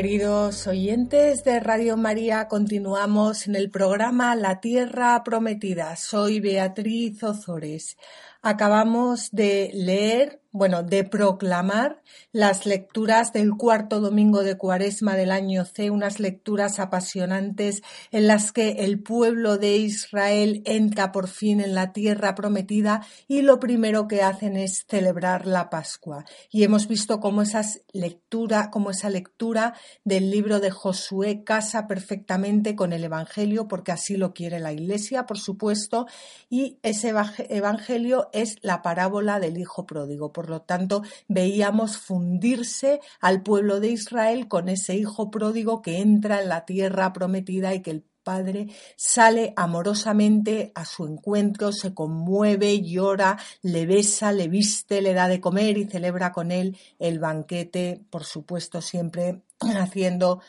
[0.00, 5.96] Queridos oyentes de Radio María, continuamos en el programa La Tierra Prometida.
[5.96, 7.96] Soy Beatriz Ozores.
[8.40, 15.66] Acabamos de leer bueno, de proclamar las lecturas del cuarto domingo de cuaresma del año
[15.66, 17.82] C, unas lecturas apasionantes
[18.12, 23.42] en las que el pueblo de Israel entra por fin en la tierra prometida y
[23.42, 26.24] lo primero que hacen es celebrar la Pascua.
[26.50, 32.74] Y hemos visto cómo, esas lectura, cómo esa lectura del libro de Josué casa perfectamente
[32.74, 36.06] con el Evangelio, porque así lo quiere la Iglesia, por supuesto,
[36.48, 37.12] y ese
[37.50, 43.88] Evangelio es la parábola del Hijo Pródigo por lo tanto, veíamos fundirse al pueblo de
[43.88, 48.68] Israel con ese hijo pródigo que entra en la tierra prometida y que el padre
[48.94, 55.40] sale amorosamente a su encuentro, se conmueve, llora, le besa, le viste, le da de
[55.40, 60.40] comer y celebra con él el banquete, por supuesto, siempre haciendo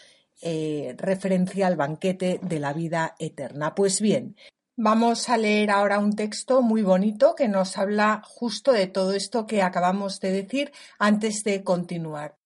[0.44, 3.74] eh, referencia al banquete de la vida eterna.
[3.74, 4.36] Pues bien,
[4.82, 9.46] Vamos a leer ahora un texto muy bonito que nos habla justo de todo esto
[9.46, 12.38] que acabamos de decir antes de continuar.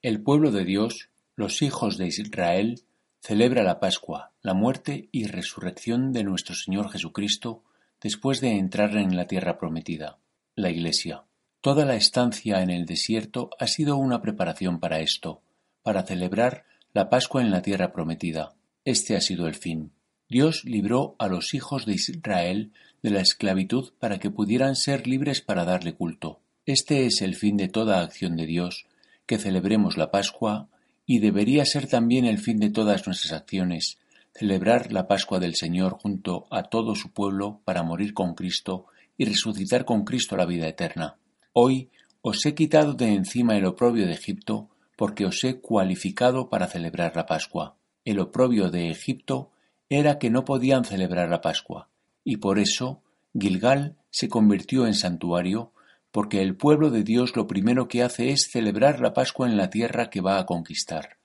[0.00, 2.86] El pueblo de Dios, los hijos de Israel,
[3.20, 7.64] celebra la Pascua, la muerte y resurrección de nuestro Señor Jesucristo
[8.00, 10.16] después de entrar en la tierra prometida,
[10.54, 11.24] la Iglesia.
[11.60, 15.42] Toda la estancia en el desierto ha sido una preparación para esto,
[15.82, 16.64] para celebrar
[16.94, 18.54] la Pascua en la tierra prometida.
[18.86, 19.92] Este ha sido el fin.
[20.28, 25.42] Dios libró a los hijos de Israel de la esclavitud para que pudieran ser libres
[25.42, 26.40] para darle culto.
[26.64, 28.86] Este es el fin de toda acción de Dios,
[29.26, 30.68] que celebremos la Pascua,
[31.06, 33.98] y debería ser también el fin de todas nuestras acciones,
[34.34, 38.86] celebrar la Pascua del Señor junto a todo su pueblo para morir con Cristo
[39.18, 41.18] y resucitar con Cristo la vida eterna.
[41.52, 41.90] Hoy
[42.22, 47.14] os he quitado de encima el oprobio de Egipto, porque os he cualificado para celebrar
[47.14, 47.76] la Pascua.
[48.06, 49.50] El oprobio de Egipto
[49.88, 51.88] era que no podían celebrar la Pascua,
[52.24, 53.02] y por eso
[53.38, 55.72] Gilgal se convirtió en santuario,
[56.10, 59.70] porque el pueblo de Dios lo primero que hace es celebrar la Pascua en la
[59.70, 61.18] tierra que va a conquistar,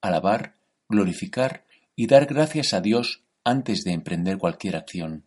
[0.00, 0.54] alabar,
[0.88, 1.64] glorificar
[1.96, 5.24] y dar gracias a Dios antes de emprender cualquier acción.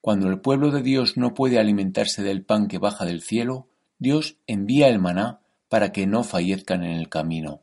[0.00, 4.36] Cuando el pueblo de Dios no puede alimentarse del pan que baja del cielo, Dios
[4.46, 7.62] envía el maná para que no fallezcan en el camino.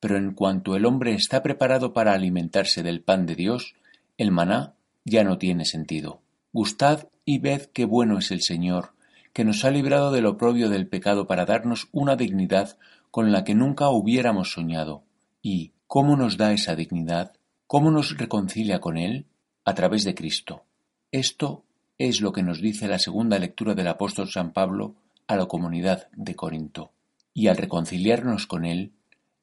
[0.00, 3.74] Pero en cuanto el hombre está preparado para alimentarse del pan de Dios,
[4.20, 4.74] el maná
[5.06, 6.20] ya no tiene sentido.
[6.52, 8.92] Gustad y ved qué bueno es el Señor,
[9.32, 12.76] que nos ha librado del oprobio del pecado para darnos una dignidad
[13.10, 15.04] con la que nunca hubiéramos soñado.
[15.40, 17.32] ¿Y cómo nos da esa dignidad?
[17.66, 19.24] ¿Cómo nos reconcilia con Él?
[19.64, 20.64] A través de Cristo.
[21.12, 21.64] Esto
[21.96, 24.96] es lo que nos dice la segunda lectura del apóstol San Pablo
[25.28, 26.90] a la comunidad de Corinto.
[27.32, 28.92] Y al reconciliarnos con Él,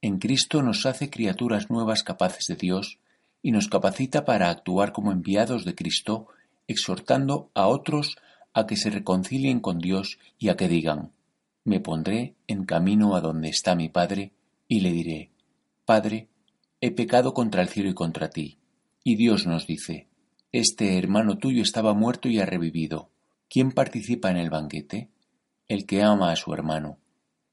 [0.03, 2.99] en Cristo nos hace criaturas nuevas capaces de Dios
[3.41, 6.27] y nos capacita para actuar como enviados de Cristo,
[6.67, 8.17] exhortando a otros
[8.53, 11.11] a que se reconcilien con Dios y a que digan,
[11.63, 14.31] me pondré en camino a donde está mi Padre,
[14.67, 15.31] y le diré,
[15.85, 16.27] Padre,
[16.81, 18.57] he pecado contra el cielo y contra ti.
[19.03, 20.07] Y Dios nos dice,
[20.51, 23.09] Este hermano tuyo estaba muerto y ha revivido.
[23.49, 25.09] ¿Quién participa en el banquete?
[25.67, 26.97] El que ama a su hermano.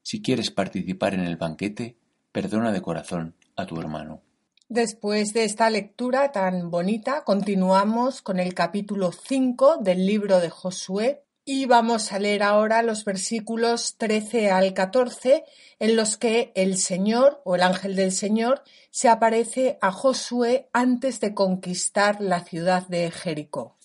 [0.01, 1.97] Si quieres participar en el banquete,
[2.31, 4.21] perdona de corazón a tu hermano.
[4.69, 11.23] Después de esta lectura tan bonita, continuamos con el capítulo 5 del libro de Josué
[11.45, 15.45] y vamos a leer ahora los versículos 13 al 14
[15.77, 21.19] en los que el Señor o el ángel del Señor se aparece a Josué antes
[21.19, 23.77] de conquistar la ciudad de Jericó.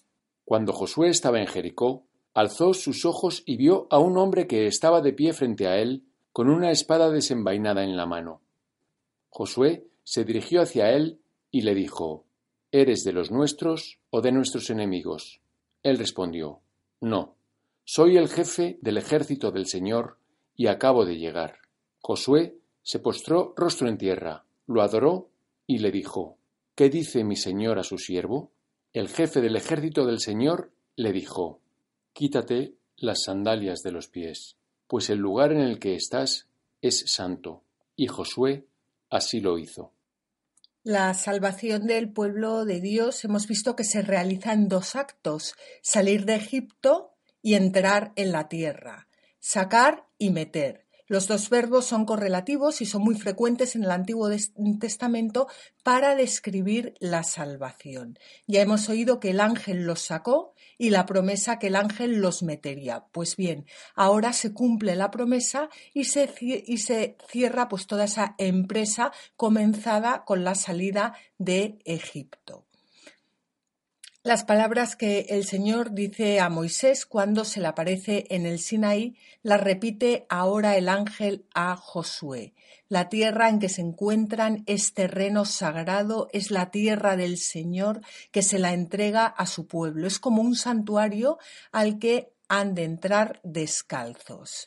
[0.47, 5.03] Cuando Josué estaba en Jericó, alzó sus ojos y vio a un hombre que estaba
[5.03, 8.41] de pie frente a él con una espada desenvainada en la mano.
[9.29, 11.21] Josué se dirigió hacia él
[11.53, 12.25] y le dijo
[12.73, 15.41] ¿Eres de los nuestros o de nuestros enemigos?
[15.85, 16.63] Él respondió
[17.01, 17.37] No,
[17.85, 20.19] soy el jefe del ejército del Señor
[20.57, 21.61] y acabo de llegar.
[22.01, 25.31] Josué se postró rostro en tierra, lo adoró
[25.69, 26.39] y le dijo
[26.75, 28.51] ¿Qué dice mi señor a su siervo?
[28.93, 31.61] El jefe del ejército del Señor le dijo
[32.15, 34.57] Quítate las sandalias de los pies,
[34.89, 36.49] pues el lugar en el que estás
[36.83, 37.63] es santo.
[37.95, 38.67] Y Josué
[39.09, 39.93] así lo hizo.
[40.83, 46.25] La salvación del pueblo de Dios hemos visto que se realiza en dos actos, salir
[46.25, 49.07] de Egipto y entrar en la tierra,
[49.39, 50.87] sacar y meter.
[51.11, 54.31] Los dos verbos son correlativos y son muy frecuentes en el Antiguo
[54.79, 55.49] Testamento
[55.83, 58.17] para describir la salvación.
[58.47, 62.45] Ya hemos oído que el ángel los sacó y la promesa que el ángel los
[62.45, 63.07] metería.
[63.11, 66.29] Pues bien, ahora se cumple la promesa y se,
[67.29, 72.70] cierra pues toda esa empresa comenzada con la salida de Egipto
[74.23, 79.17] las palabras que el Señor dice a Moisés cuando se le aparece en el Sinaí,
[79.43, 82.53] las repite ahora el ángel a Josué.
[82.91, 88.43] La tierra en que se encuentran es terreno sagrado, es la tierra del Señor que
[88.43, 90.07] se la entrega a su pueblo.
[90.07, 91.39] Es como un santuario
[91.73, 94.67] al que han de entrar descalzos.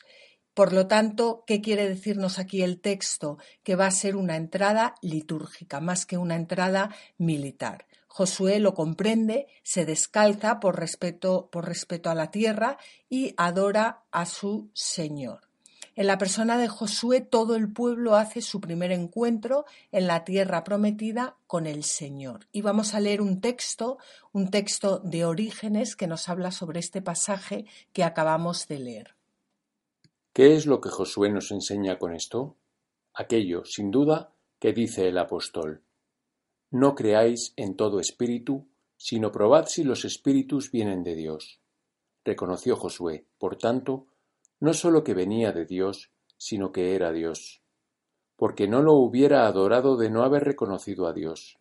[0.52, 3.38] Por lo tanto, ¿qué quiere decirnos aquí el texto?
[3.62, 7.86] Que va a ser una entrada litúrgica, más que una entrada militar.
[8.16, 12.78] Josué lo comprende, se descalza por respeto, por respeto a la tierra
[13.10, 15.48] y adora a su Señor.
[15.96, 20.62] En la persona de Josué todo el pueblo hace su primer encuentro en la tierra
[20.62, 22.46] prometida con el Señor.
[22.52, 23.98] Y vamos a leer un texto,
[24.30, 29.16] un texto de Orígenes que nos habla sobre este pasaje que acabamos de leer.
[30.32, 32.54] ¿Qué es lo que Josué nos enseña con esto?
[33.12, 35.82] Aquello, sin duda, que dice el apóstol.
[36.74, 38.66] No creáis en todo espíritu,
[38.96, 41.60] sino probad si los espíritus vienen de Dios.
[42.24, 44.08] Reconoció Josué, por tanto,
[44.58, 47.62] no sólo que venía de Dios, sino que era Dios,
[48.34, 51.60] porque no lo hubiera adorado de no haber reconocido a Dios.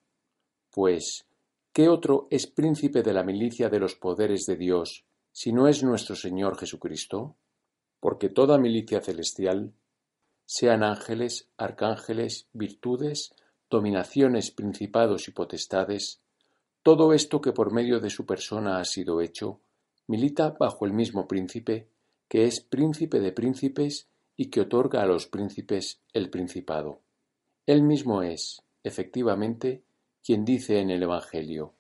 [0.72, 1.28] Pues,
[1.74, 5.84] ¿qué otro es príncipe de la milicia de los poderes de Dios, si no es
[5.84, 7.36] nuestro Señor Jesucristo?
[8.00, 9.74] Porque toda milicia celestial,
[10.48, 13.36] sean ángeles, arcángeles, virtudes,
[13.74, 16.22] dominaciones, principados y potestades,
[16.84, 19.62] todo esto que por medio de su persona ha sido hecho,
[20.06, 21.90] milita bajo el mismo príncipe,
[22.30, 24.08] que es príncipe de príncipes
[24.38, 27.02] y que otorga a los príncipes el principado.
[27.66, 29.82] Él mismo es, efectivamente,
[30.24, 31.74] quien dice en el Evangelio,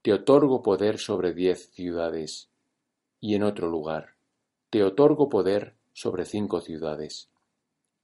[0.00, 2.48] Te otorgo poder sobre diez ciudades,
[3.20, 4.14] y en otro lugar,
[4.70, 7.28] Te otorgo poder sobre cinco ciudades.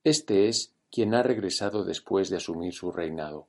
[0.02, 3.48] Este es quien ha regresado después de asumir su reinado.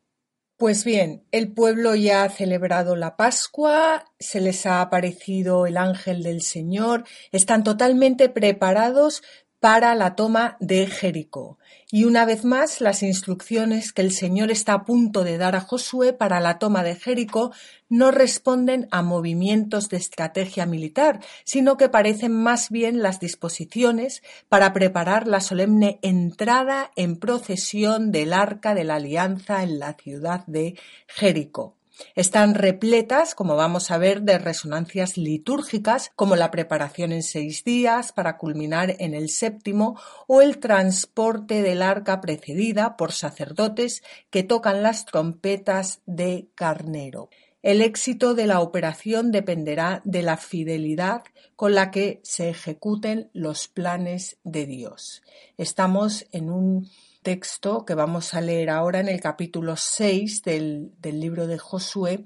[0.58, 6.24] Pues bien, el pueblo ya ha celebrado la Pascua, se les ha aparecido el ángel
[6.24, 9.22] del Señor, están totalmente preparados
[9.66, 11.58] para la toma de Jericó.
[11.90, 15.60] Y una vez más, las instrucciones que el Señor está a punto de dar a
[15.60, 17.52] Josué para la toma de Jericó
[17.90, 24.72] no responden a movimientos de estrategia militar, sino que parecen más bien las disposiciones para
[24.72, 30.78] preparar la solemne entrada en procesión del arca de la alianza en la ciudad de
[31.08, 31.75] Jericó.
[32.16, 38.12] Están repletas, como vamos a ver, de resonancias litúrgicas, como la preparación en seis días
[38.12, 44.84] para culminar en el séptimo, o el transporte del arca precedida por sacerdotes que tocan
[44.84, 47.30] las trompetas de carnero.
[47.66, 51.24] El éxito de la operación dependerá de la fidelidad
[51.56, 55.24] con la que se ejecuten los planes de Dios.
[55.58, 56.88] Estamos en un
[57.26, 62.24] texto que vamos a leer ahora en el capítulo 6 del, del libro de Josué,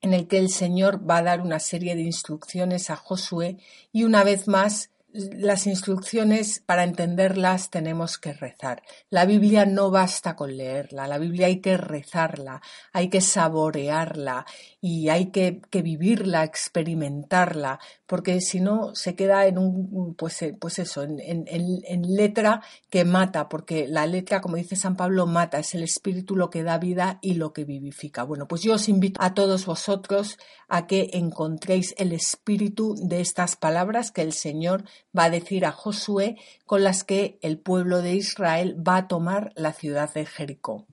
[0.00, 3.58] en el que el Señor va a dar una serie de instrucciones a Josué
[3.92, 8.82] y una vez más las instrucciones, para entenderlas, tenemos que rezar.
[9.10, 12.60] La Biblia no basta con leerla, la Biblia hay que rezarla,
[12.92, 14.44] hay que saborearla
[14.80, 20.80] y hay que, vivirla, experimentarla, porque si no se queda en un, pues, eh, pues
[20.80, 22.60] eso, en, en, letra
[22.90, 26.64] que mata, porque la letra, como dice San Pablo, mata, es el espíritu lo que
[26.64, 28.24] da vida y lo que vivifica.
[28.24, 30.38] Bueno, pues yo os invito a todos vosotros
[30.68, 34.84] a que encontréis el espíritu de estas palabras que el Señor
[35.16, 36.36] va a decir a Josué
[36.66, 40.86] con las que el pueblo de Israel va a tomar la ciudad de Jericó.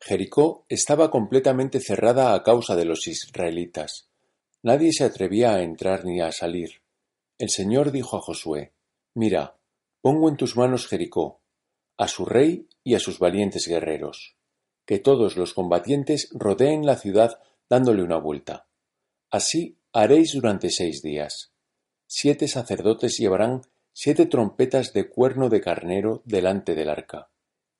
[0.00, 4.08] Jericó estaba completamente cerrada a causa de los israelitas.
[4.62, 6.82] Nadie se atrevía a entrar ni a salir.
[7.38, 8.72] El Señor dijo a Josué,
[9.14, 9.56] Mira,
[10.00, 11.40] pongo en tus manos Jericó,
[11.96, 14.36] a su rey y a sus valientes guerreros.
[14.84, 18.66] Que todos los combatientes rodeen la ciudad dándole una vuelta.
[19.30, 21.51] Así haréis durante seis días
[22.14, 23.62] siete sacerdotes llevarán
[23.94, 27.30] siete trompetas de cuerno de carnero delante del arca.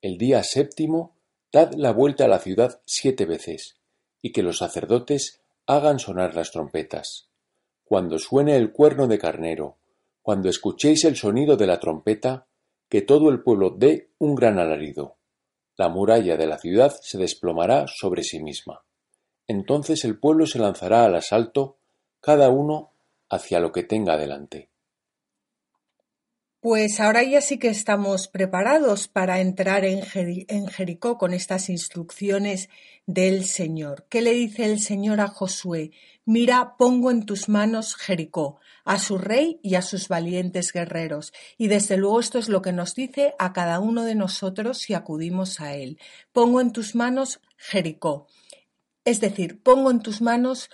[0.01, 1.15] El día séptimo
[1.51, 3.75] dad la vuelta a la ciudad siete veces,
[4.23, 7.27] y que los sacerdotes hagan sonar las trompetas.
[7.83, 9.77] Cuando suene el cuerno de carnero,
[10.23, 12.47] cuando escuchéis el sonido de la trompeta,
[12.89, 15.15] que todo el pueblo dé un gran alarido.
[15.77, 18.81] La muralla de la ciudad se desplomará sobre sí misma.
[19.47, 21.77] Entonces el pueblo se lanzará al asalto,
[22.19, 22.92] cada uno
[23.29, 24.69] hacia lo que tenga delante.
[26.63, 30.01] Pues ahora ya sí que estamos preparados para entrar en,
[30.67, 32.69] Jericó con estas instrucciones
[33.05, 34.05] del Señor.
[34.07, 35.91] ¿Qué le dice el Señor a Josué?
[36.23, 41.33] Mira, pongo en tus manos Jericó, a su rey y a sus valientes guerreros.
[41.57, 44.93] Y desde luego esto es lo que nos dice a cada uno de nosotros si
[44.93, 45.99] acudimos a él.
[46.31, 48.27] Pongo en tus manos Jericó.
[49.03, 50.69] Es decir, pongo en tus manos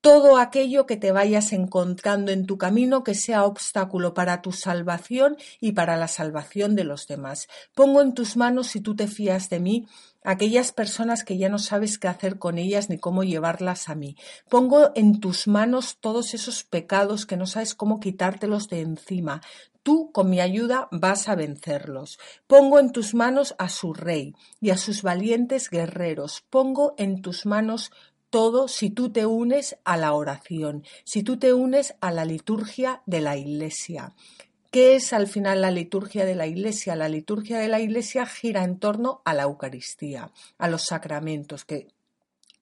[0.00, 5.36] todo aquello que te vayas encontrando en tu camino que sea obstáculo para tu salvación
[5.60, 7.48] y para la salvación de los demás.
[7.74, 9.86] Pongo en tus manos, si tú te fías de mí,
[10.24, 14.16] aquellas personas que ya no sabes qué hacer con ellas ni cómo llevarlas a mí.
[14.48, 19.42] Pongo en tus manos todos esos pecados que no sabes cómo quitártelos de encima.
[19.82, 22.18] Tú, con mi ayuda, vas a vencerlos.
[22.46, 26.44] Pongo en tus manos a su rey y a sus valientes guerreros.
[26.50, 27.90] Pongo en tus manos
[28.30, 33.02] todo si tú te unes a la oración, si tú te unes a la liturgia
[33.06, 34.14] de la Iglesia.
[34.70, 36.94] ¿Qué es al final la liturgia de la Iglesia?
[36.94, 41.88] La liturgia de la Iglesia gira en torno a la Eucaristía, a los sacramentos, que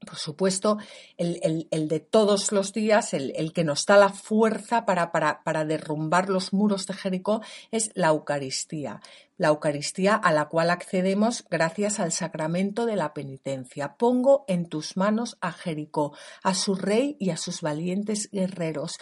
[0.06, 0.78] por supuesto,
[1.16, 6.52] el, de todos los días, el, que nos da la fuerza para, para, derrumbar los
[6.52, 9.00] muros de Jericó, es la Eucaristía.
[9.36, 13.96] La Eucaristía a la cual accedemos gracias al sacramento de la penitencia.
[13.96, 18.98] Pongo en tus manos a Jericó, a su rey y a sus valientes guerreros.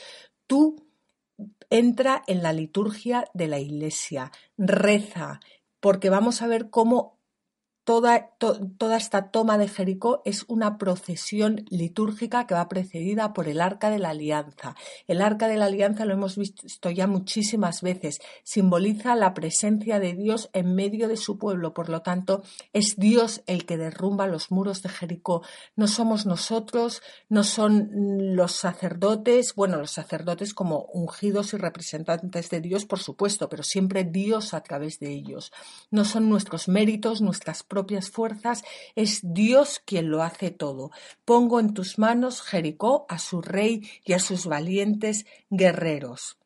[0.46, 0.86] Tú
[1.70, 5.40] entra en la liturgia de la Iglesia, reza,
[5.80, 7.15] porque vamos a ver cómo
[7.86, 8.32] Toda,
[8.96, 14.00] esta toma de Jericó es una procesión litúrgica que va precedida por el Arca de
[14.00, 14.74] la Alianza.
[15.06, 18.18] El Arca de la Alianza lo hemos visto ya muchísimas veces.
[18.42, 21.74] Simboliza la presencia de Dios en medio de su pueblo.
[21.74, 25.42] Por lo tanto, es Dios el que derrumba los muros de Jericó.
[25.76, 27.90] No somos nosotros, no son
[28.34, 34.02] los sacerdotes, bueno, los sacerdotes como ungidos y representantes de Dios, por supuesto, pero siempre
[34.02, 35.52] Dios a través de ellos.
[35.92, 38.64] No son nuestros méritos, nuestras propias fuerzas,
[38.94, 40.92] es Dios quien lo hace todo.
[41.26, 46.38] Pongo en tus manos Jericó, a su rey y a sus valientes guerreros.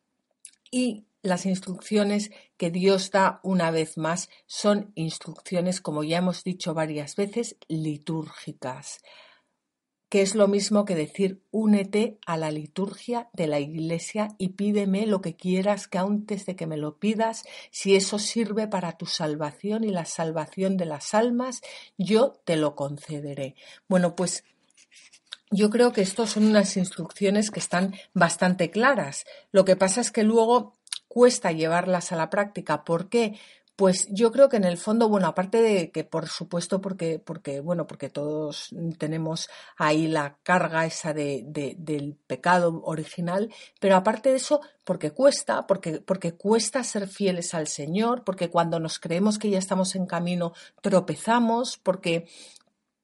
[0.72, 6.74] Y las instrucciones que Dios da una vez más son instrucciones, como ya hemos dicho
[6.74, 8.98] varias veces, litúrgicas
[10.10, 15.06] que es lo mismo que decir únete a la liturgia de la iglesia y pídeme
[15.06, 19.06] lo que quieras que antes de que me lo pidas, si eso sirve para tu
[19.06, 21.62] salvación y la salvación de las almas,
[21.96, 23.54] yo te lo concederé.
[23.88, 24.44] Bueno, pues
[25.52, 29.24] yo creo que estas son unas instrucciones que están bastante claras.
[29.52, 30.74] Lo que pasa es que luego
[31.06, 32.84] cuesta llevarlas a la práctica.
[32.84, 33.38] ¿Por qué?
[33.80, 37.60] Pues yo creo que en el fondo, bueno, aparte de que por supuesto porque, porque
[37.60, 38.68] bueno, porque todos
[38.98, 41.46] tenemos ahí la carga esa de,
[41.78, 43.50] del pecado original,
[43.80, 48.78] pero aparte de eso, porque cuesta, porque, porque cuesta ser fieles al Señor, porque cuando
[48.80, 50.52] nos creemos que ya estamos en camino
[50.82, 52.26] tropezamos, porque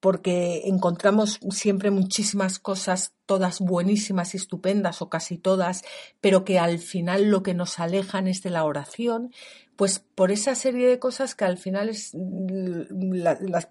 [0.06, 5.82] porque encontramos siempre muchísimas cosas, todas buenísimas y estupendas o casi todas,
[6.20, 9.32] pero que al final lo que nos alejan es de la oración,
[9.74, 12.12] pues por esa serie de cosas que al final es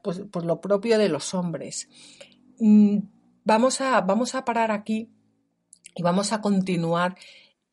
[0.03, 1.87] pues, pues lo propio de los hombres.
[2.59, 2.97] Mm,
[3.45, 5.09] vamos a, vamos a parar aquí
[5.95, 7.15] y vamos a continuar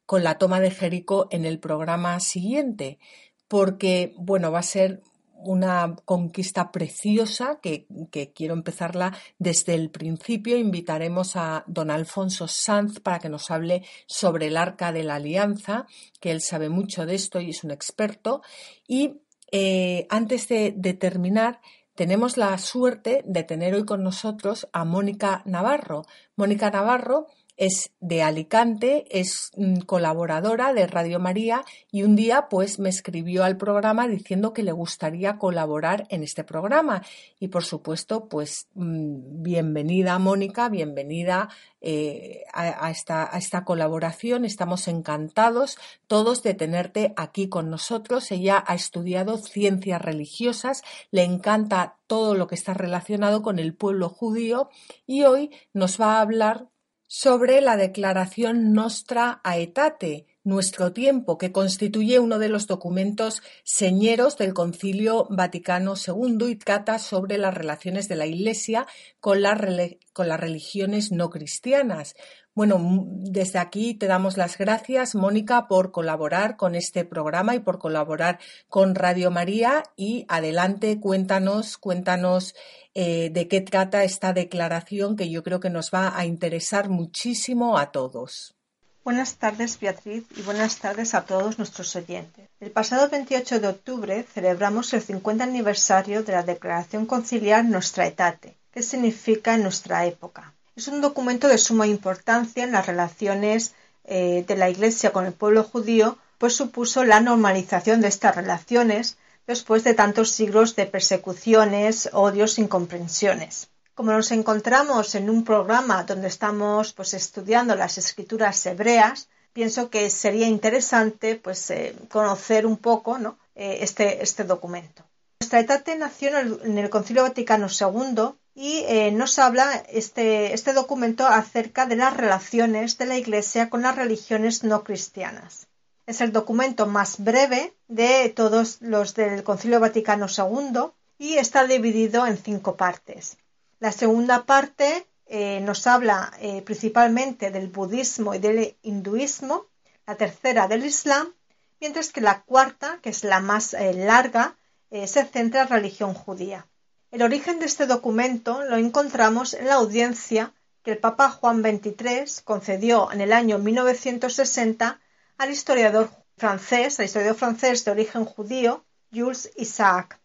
[0.06, 3.00] con la toma de Jericó en el programa siguiente,
[3.48, 5.02] porque bueno, va a ser
[5.44, 7.86] una conquista preciosa que,
[8.34, 10.56] quiero empezarla desde el principio.
[10.56, 15.86] Invitaremos a don Alfonso Sanz para que nos hable sobre el arca de la alianza,
[16.20, 18.42] que él sabe mucho de esto y es un experto.
[18.86, 19.20] Y
[19.50, 21.60] eh, antes de, de terminar,
[21.94, 26.06] tenemos la suerte de tener hoy con nosotros a Mónica Navarro.
[26.36, 27.26] Mónica Navarro
[27.62, 33.44] es de Alicante, es mm, colaboradora de Radio María y un día pues me escribió
[33.44, 37.04] al programa diciendo que le gustaría colaborar en este programa
[37.38, 41.50] y por supuesto pues mm, bienvenida Mónica, bienvenida
[41.80, 48.30] eh, a, esta, a esta colaboración, estamos encantados todos de tenerte aquí con nosotros.
[48.32, 50.82] Ella ha estudiado ciencias religiosas,
[51.12, 54.68] le encanta todo lo que está relacionado con el pueblo judío
[55.06, 56.71] y hoy nos va a hablar
[57.14, 64.54] sobre la Declaración Nostra Aetate, nuestro tiempo, que constituye uno de los documentos señeros del
[64.54, 68.86] Concilio Vaticano II y trata sobre las relaciones de la Iglesia
[69.20, 72.14] con, las religiones no cristianas.
[72.54, 77.78] Bueno, desde aquí te damos las gracias, Mónica, por colaborar con este programa y por
[77.78, 79.84] colaborar con Radio María.
[79.96, 82.54] Y adelante, cuéntanos, cuéntanos
[82.94, 87.78] eh, de qué trata esta declaración que yo creo que nos va a interesar muchísimo
[87.78, 88.54] a todos.
[89.02, 92.50] Buenas tardes, Beatriz, y buenas tardes a todos nuestros oyentes.
[92.60, 98.58] El pasado 28 de octubre celebramos el 50 aniversario de la Declaración Conciliar Nostra Aetate,
[98.70, 100.54] que significa nuestra época.
[100.74, 105.32] Es un documento de suma importancia en las relaciones eh, de la Iglesia con el
[105.32, 109.16] pueblo judío, pues supuso la normalización de estas relaciones
[109.46, 113.68] después de tantos siglos de persecuciones, odios, incomprensiones.
[113.94, 120.08] Como nos encontramos en un programa donde estamos pues, estudiando las escrituras hebreas, pienso que
[120.08, 123.38] sería interesante pues, eh, conocer un poco ¿no?
[123.54, 125.04] Eh, este, este, documento.
[125.40, 131.26] Nuestra etate nació en el, Concilio Vaticano II y eh, nos habla este, este documento
[131.26, 135.68] acerca de las relaciones de la Iglesia con las religiones no cristianas.
[136.06, 142.26] Es el documento más breve de todos los del Concilio Vaticano II y está dividido
[142.26, 143.38] en cinco partes.
[143.78, 149.66] La segunda parte eh, nos habla eh, principalmente del budismo y del hinduismo,
[150.06, 151.32] la tercera del islam,
[151.80, 154.56] mientras que la cuarta, que es la más larga,
[154.90, 156.66] se centra en religión judía.
[157.12, 162.42] El origen de este documento lo encontramos en la audiencia que el Papa Juan XXIII
[162.42, 164.98] concedió en el año 1960
[165.36, 166.08] al historiador
[166.38, 168.82] francés, al historiador francés de origen judío,
[169.12, 170.18] Jules Isaac.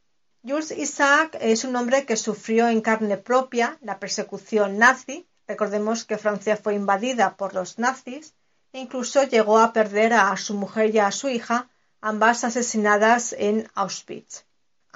[0.48, 5.28] Jules Isaac es un hombre que sufrió en carne propia la persecución nazi.
[5.46, 8.34] Recordemos que Francia fue invadida por los nazis
[8.72, 11.68] e incluso llegó a perder a su mujer y a su hija,
[12.00, 14.47] ambas asesinadas en Auschwitz.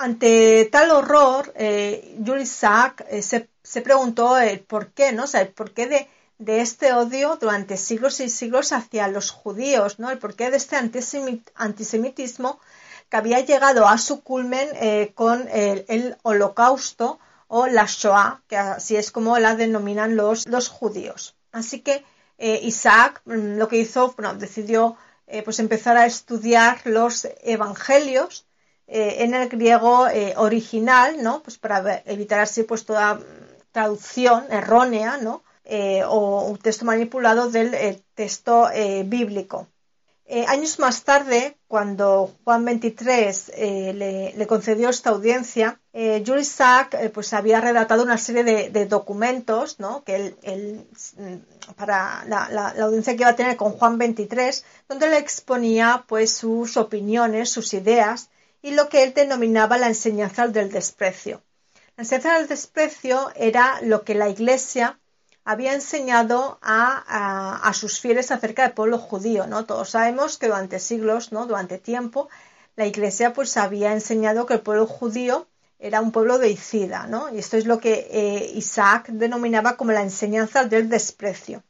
[0.01, 5.25] Ante tal horror, eh, Isaac eh, se, preguntó el por qué, ¿no?
[5.31, 6.07] el porqué de,
[6.39, 10.09] de este odio durante siglos y siglos hacia los judíos, ¿no?
[10.09, 10.75] El porqué de este
[11.55, 12.59] antisemitismo
[13.09, 18.95] que había llegado a su culmen eh, con el, holocausto o la Shoah, que así
[18.95, 21.35] es como la denominan los, los judíos.
[21.51, 22.03] Así que
[22.39, 24.97] eh, Isaac mm, lo que hizo, bueno, decidió
[25.27, 28.47] eh, pues empezar a estudiar los evangelios
[28.93, 31.41] en el griego original, ¿no?
[31.41, 33.19] Pues para evitar así pues toda
[33.71, 35.43] traducción errónea, ¿no?
[35.63, 39.67] Eh, o un texto manipulado del eh, texto eh, bíblico.
[40.47, 45.79] años más tarde, cuando Juan XXIII le, concedió esta audiencia,
[46.25, 46.57] Jules
[47.13, 50.35] pues, había redactado una serie de, documentos que
[51.17, 56.31] mm, para la, audiencia que iba a tener con Juan XXIII, donde le exponía pues,
[56.31, 58.29] sus opiniones, sus ideas
[58.61, 61.41] y lo que él denominaba la enseñanza del desprecio.
[61.97, 64.99] La enseñanza del desprecio era lo que la Iglesia
[65.43, 69.65] había enseñado a, sus fieles acerca del pueblo judío, ¿no?
[69.65, 71.47] Todos sabemos que durante siglos, ¿no?
[71.47, 72.29] Durante tiempo,
[72.75, 75.47] la Iglesia pues había enseñado que el pueblo judío
[75.79, 77.33] era un pueblo deicida, ¿no?
[77.33, 81.63] Y esto es lo que eh, Isaac denominaba como la enseñanza del desprecio.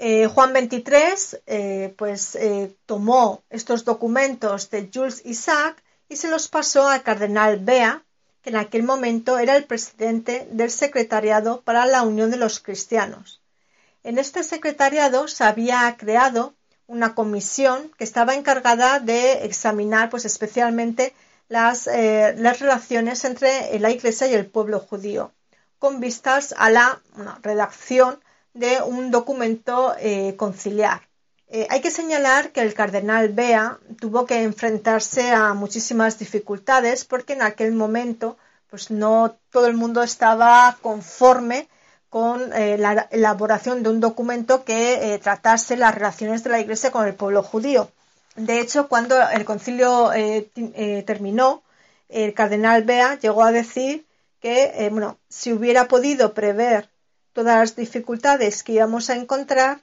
[0.00, 2.38] Eh, Juan XXIII eh, pues
[2.86, 8.02] tomó estos documentos de Jules Isaac y se los pasó al cardenal Bea,
[8.44, 13.42] en aquel momento era el presidente del Secretariado para la Unión de los Cristianos.
[14.04, 16.54] En este secretariado se había creado
[16.86, 21.14] una comisión que estaba encargada de examinar pues especialmente
[21.48, 25.32] las, eh, relaciones entre la Iglesia y el pueblo judío,
[25.78, 27.02] con vistas a la
[27.42, 28.22] redacción
[28.54, 31.07] de un documento eh, conciliar.
[31.50, 37.32] Eh, hay que señalar que el cardenal Bea tuvo que enfrentarse a muchísimas dificultades porque
[37.32, 38.36] en aquel momento
[38.68, 41.68] pues no todo el mundo estaba conforme
[42.10, 46.90] con eh, la elaboración de un documento que eh, tratase las relaciones de la Iglesia
[46.90, 47.90] con el pueblo judío.
[48.36, 50.10] De hecho, cuando el concilio
[51.06, 51.62] terminó,
[52.08, 54.06] el cardenal Bea llegó a decir
[54.40, 56.88] que, bueno, si hubiera podido prever
[57.32, 59.80] todas las dificultades que íbamos a encontrar,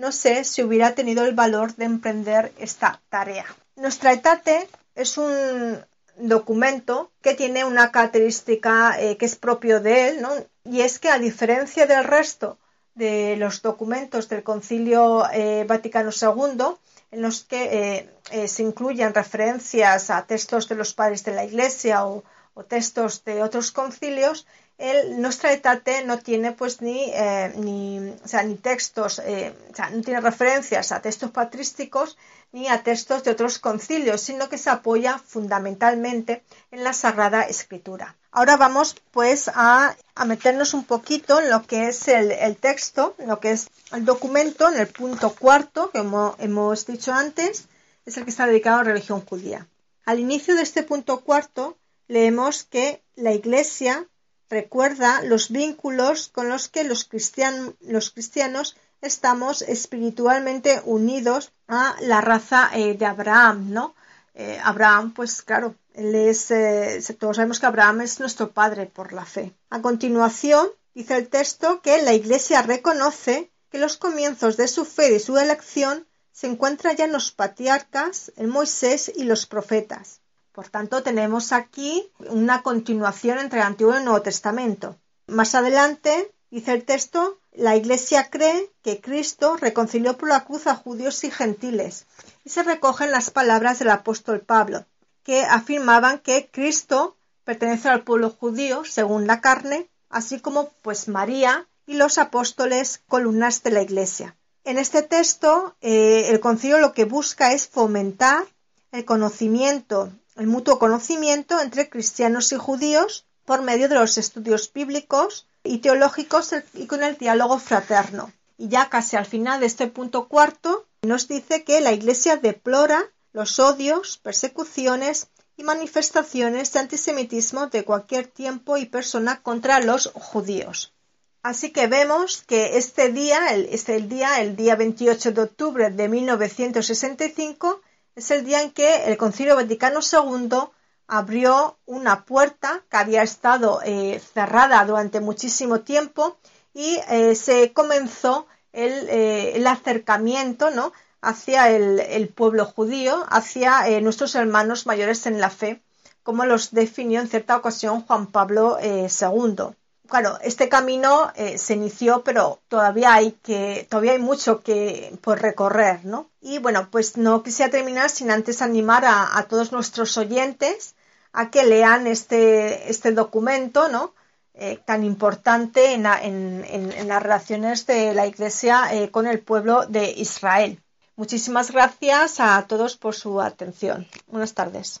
[0.00, 3.44] no sé si hubiera tenido el valor de emprender esta tarea.
[3.76, 5.78] Nuestra etate es un
[6.16, 10.30] documento que tiene una característica eh, que es propio de él, ¿no?
[10.64, 12.58] y es que a diferencia del resto
[12.94, 16.64] de los documentos del Concilio eh, Vaticano II,
[17.10, 22.06] en los que eh, se incluyen referencias a textos de los padres de la Iglesia
[22.06, 22.24] o,
[22.54, 24.46] o textos de otros concilios,
[24.80, 29.76] el, nuestra etate no tiene pues ni, eh, ni, o sea, ni textos, eh, o
[29.76, 32.16] sea, no tiene referencias a textos patrísticos
[32.52, 38.16] ni a textos de otros concilios, sino que se apoya fundamentalmente en la Sagrada Escritura.
[38.32, 43.14] Ahora vamos pues a, a meternos un poquito en lo que es el, el, texto,
[43.18, 47.66] lo que es el documento, en el punto cuarto que hemos, hemos dicho antes,
[48.06, 49.66] es el que está dedicado a la religión judía.
[50.06, 51.76] Al inicio de este punto cuarto
[52.08, 54.06] leemos que la Iglesia
[54.50, 62.94] recuerda los vínculos con los que los, cristianos estamos espiritualmente unidos a la raza eh,
[62.94, 63.94] de Abraham, ¿no?
[64.34, 69.12] Eh, Abraham, pues claro, él es, eh, todos sabemos que Abraham es nuestro padre por
[69.12, 69.54] la fe.
[69.70, 75.14] A continuación, dice el texto que la Iglesia reconoce que los comienzos de su fe
[75.14, 80.20] y su elección se encuentran ya en los patriarcas, en Moisés y los profetas.
[80.52, 84.96] Por tanto, tenemos aquí una continuación entre el Antiguo y el Nuevo Testamento.
[85.26, 90.74] Más adelante, dice el texto, la Iglesia cree que Cristo reconcilió por la cruz a
[90.74, 92.06] judíos y gentiles,
[92.44, 94.86] y se recogen las palabras del apóstol Pablo,
[95.22, 101.68] que afirmaban que Cristo pertenece al pueblo judío según la carne, así como pues María
[101.86, 104.36] y los apóstoles columnas de la Iglesia.
[104.64, 108.44] En este texto, eh, el concilio lo que busca es fomentar
[108.92, 115.46] el conocimiento, el mutuo conocimiento entre cristianos y judíos por medio de los estudios bíblicos
[115.62, 118.32] y teológicos y con el diálogo fraterno.
[118.56, 123.02] Y ya casi al final de este punto cuarto nos dice que la Iglesia deplora
[123.34, 125.26] los odios, persecuciones
[125.58, 130.94] y manifestaciones de antisemitismo de cualquier tiempo y persona contra los judíos.
[131.42, 133.68] Así que vemos que este día, el,
[134.08, 137.82] día, el día 28 de octubre de 1965,
[138.14, 140.58] es el día en que el Concilio Vaticano II
[141.06, 146.38] abrió una puerta que había estado eh, cerrada durante muchísimo tiempo
[146.72, 150.92] y eh, se comenzó el, eh, el acercamiento ¿no?
[151.20, 155.82] hacia el, pueblo judío, hacia nuestros hermanos mayores en la fe,
[156.22, 159.74] como los definió en cierta ocasión Juan Pablo II
[160.10, 165.40] claro, este camino eh, se inició, pero todavía hay que, todavía hay mucho que por
[165.40, 166.28] recorrer, ¿no?
[166.40, 170.94] Y bueno, pues no quisiera terminar sin antes animar a, todos nuestros oyentes
[171.32, 174.12] a que lean este, este documento, ¿no?
[174.54, 180.82] Eh, tan importante en, las relaciones de la Iglesia eh, con el pueblo de Israel.
[181.16, 184.06] Muchísimas gracias a todos por su atención.
[184.26, 185.00] Buenas tardes.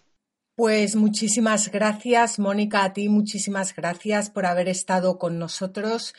[0.60, 6.12] Pues muchísimas gracias, Mónica, a ti muchísimas gracias por haber estado con nosotros.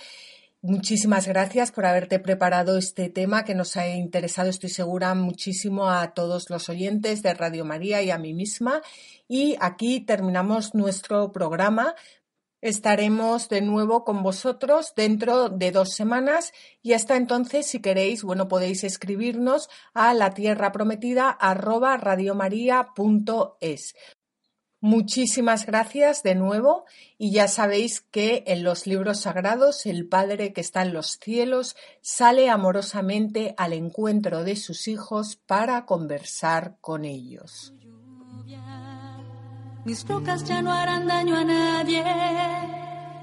[0.63, 6.15] Muchísimas gracias por haberte preparado este tema que nos ha interesado, estoy segura, muchísimo a
[6.15, 8.81] todos los oyentes de Radio María y a mí misma.
[9.27, 11.93] Y aquí terminamos nuestro programa.
[12.61, 18.47] Estaremos de nuevo con vosotros dentro de dos semanas y hasta entonces, si queréis, bueno,
[18.47, 23.93] podéis escribirnos a la tierra prometida arroba radiomaria.es.
[24.83, 26.85] Muchísimas gracias de nuevo
[27.19, 31.75] y ya sabéis que en los libros sagrados el Padre que está en los cielos
[32.01, 37.75] sale amorosamente al encuentro de sus hijos para conversar con ellos.
[39.85, 42.03] Mis rocas ya no harán daño a nadie,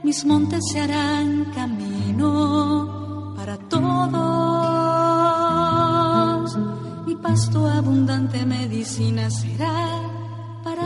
[0.04, 3.88] mis montes se harán camino para todos.
[7.04, 10.17] Mi pasto abundante medicina será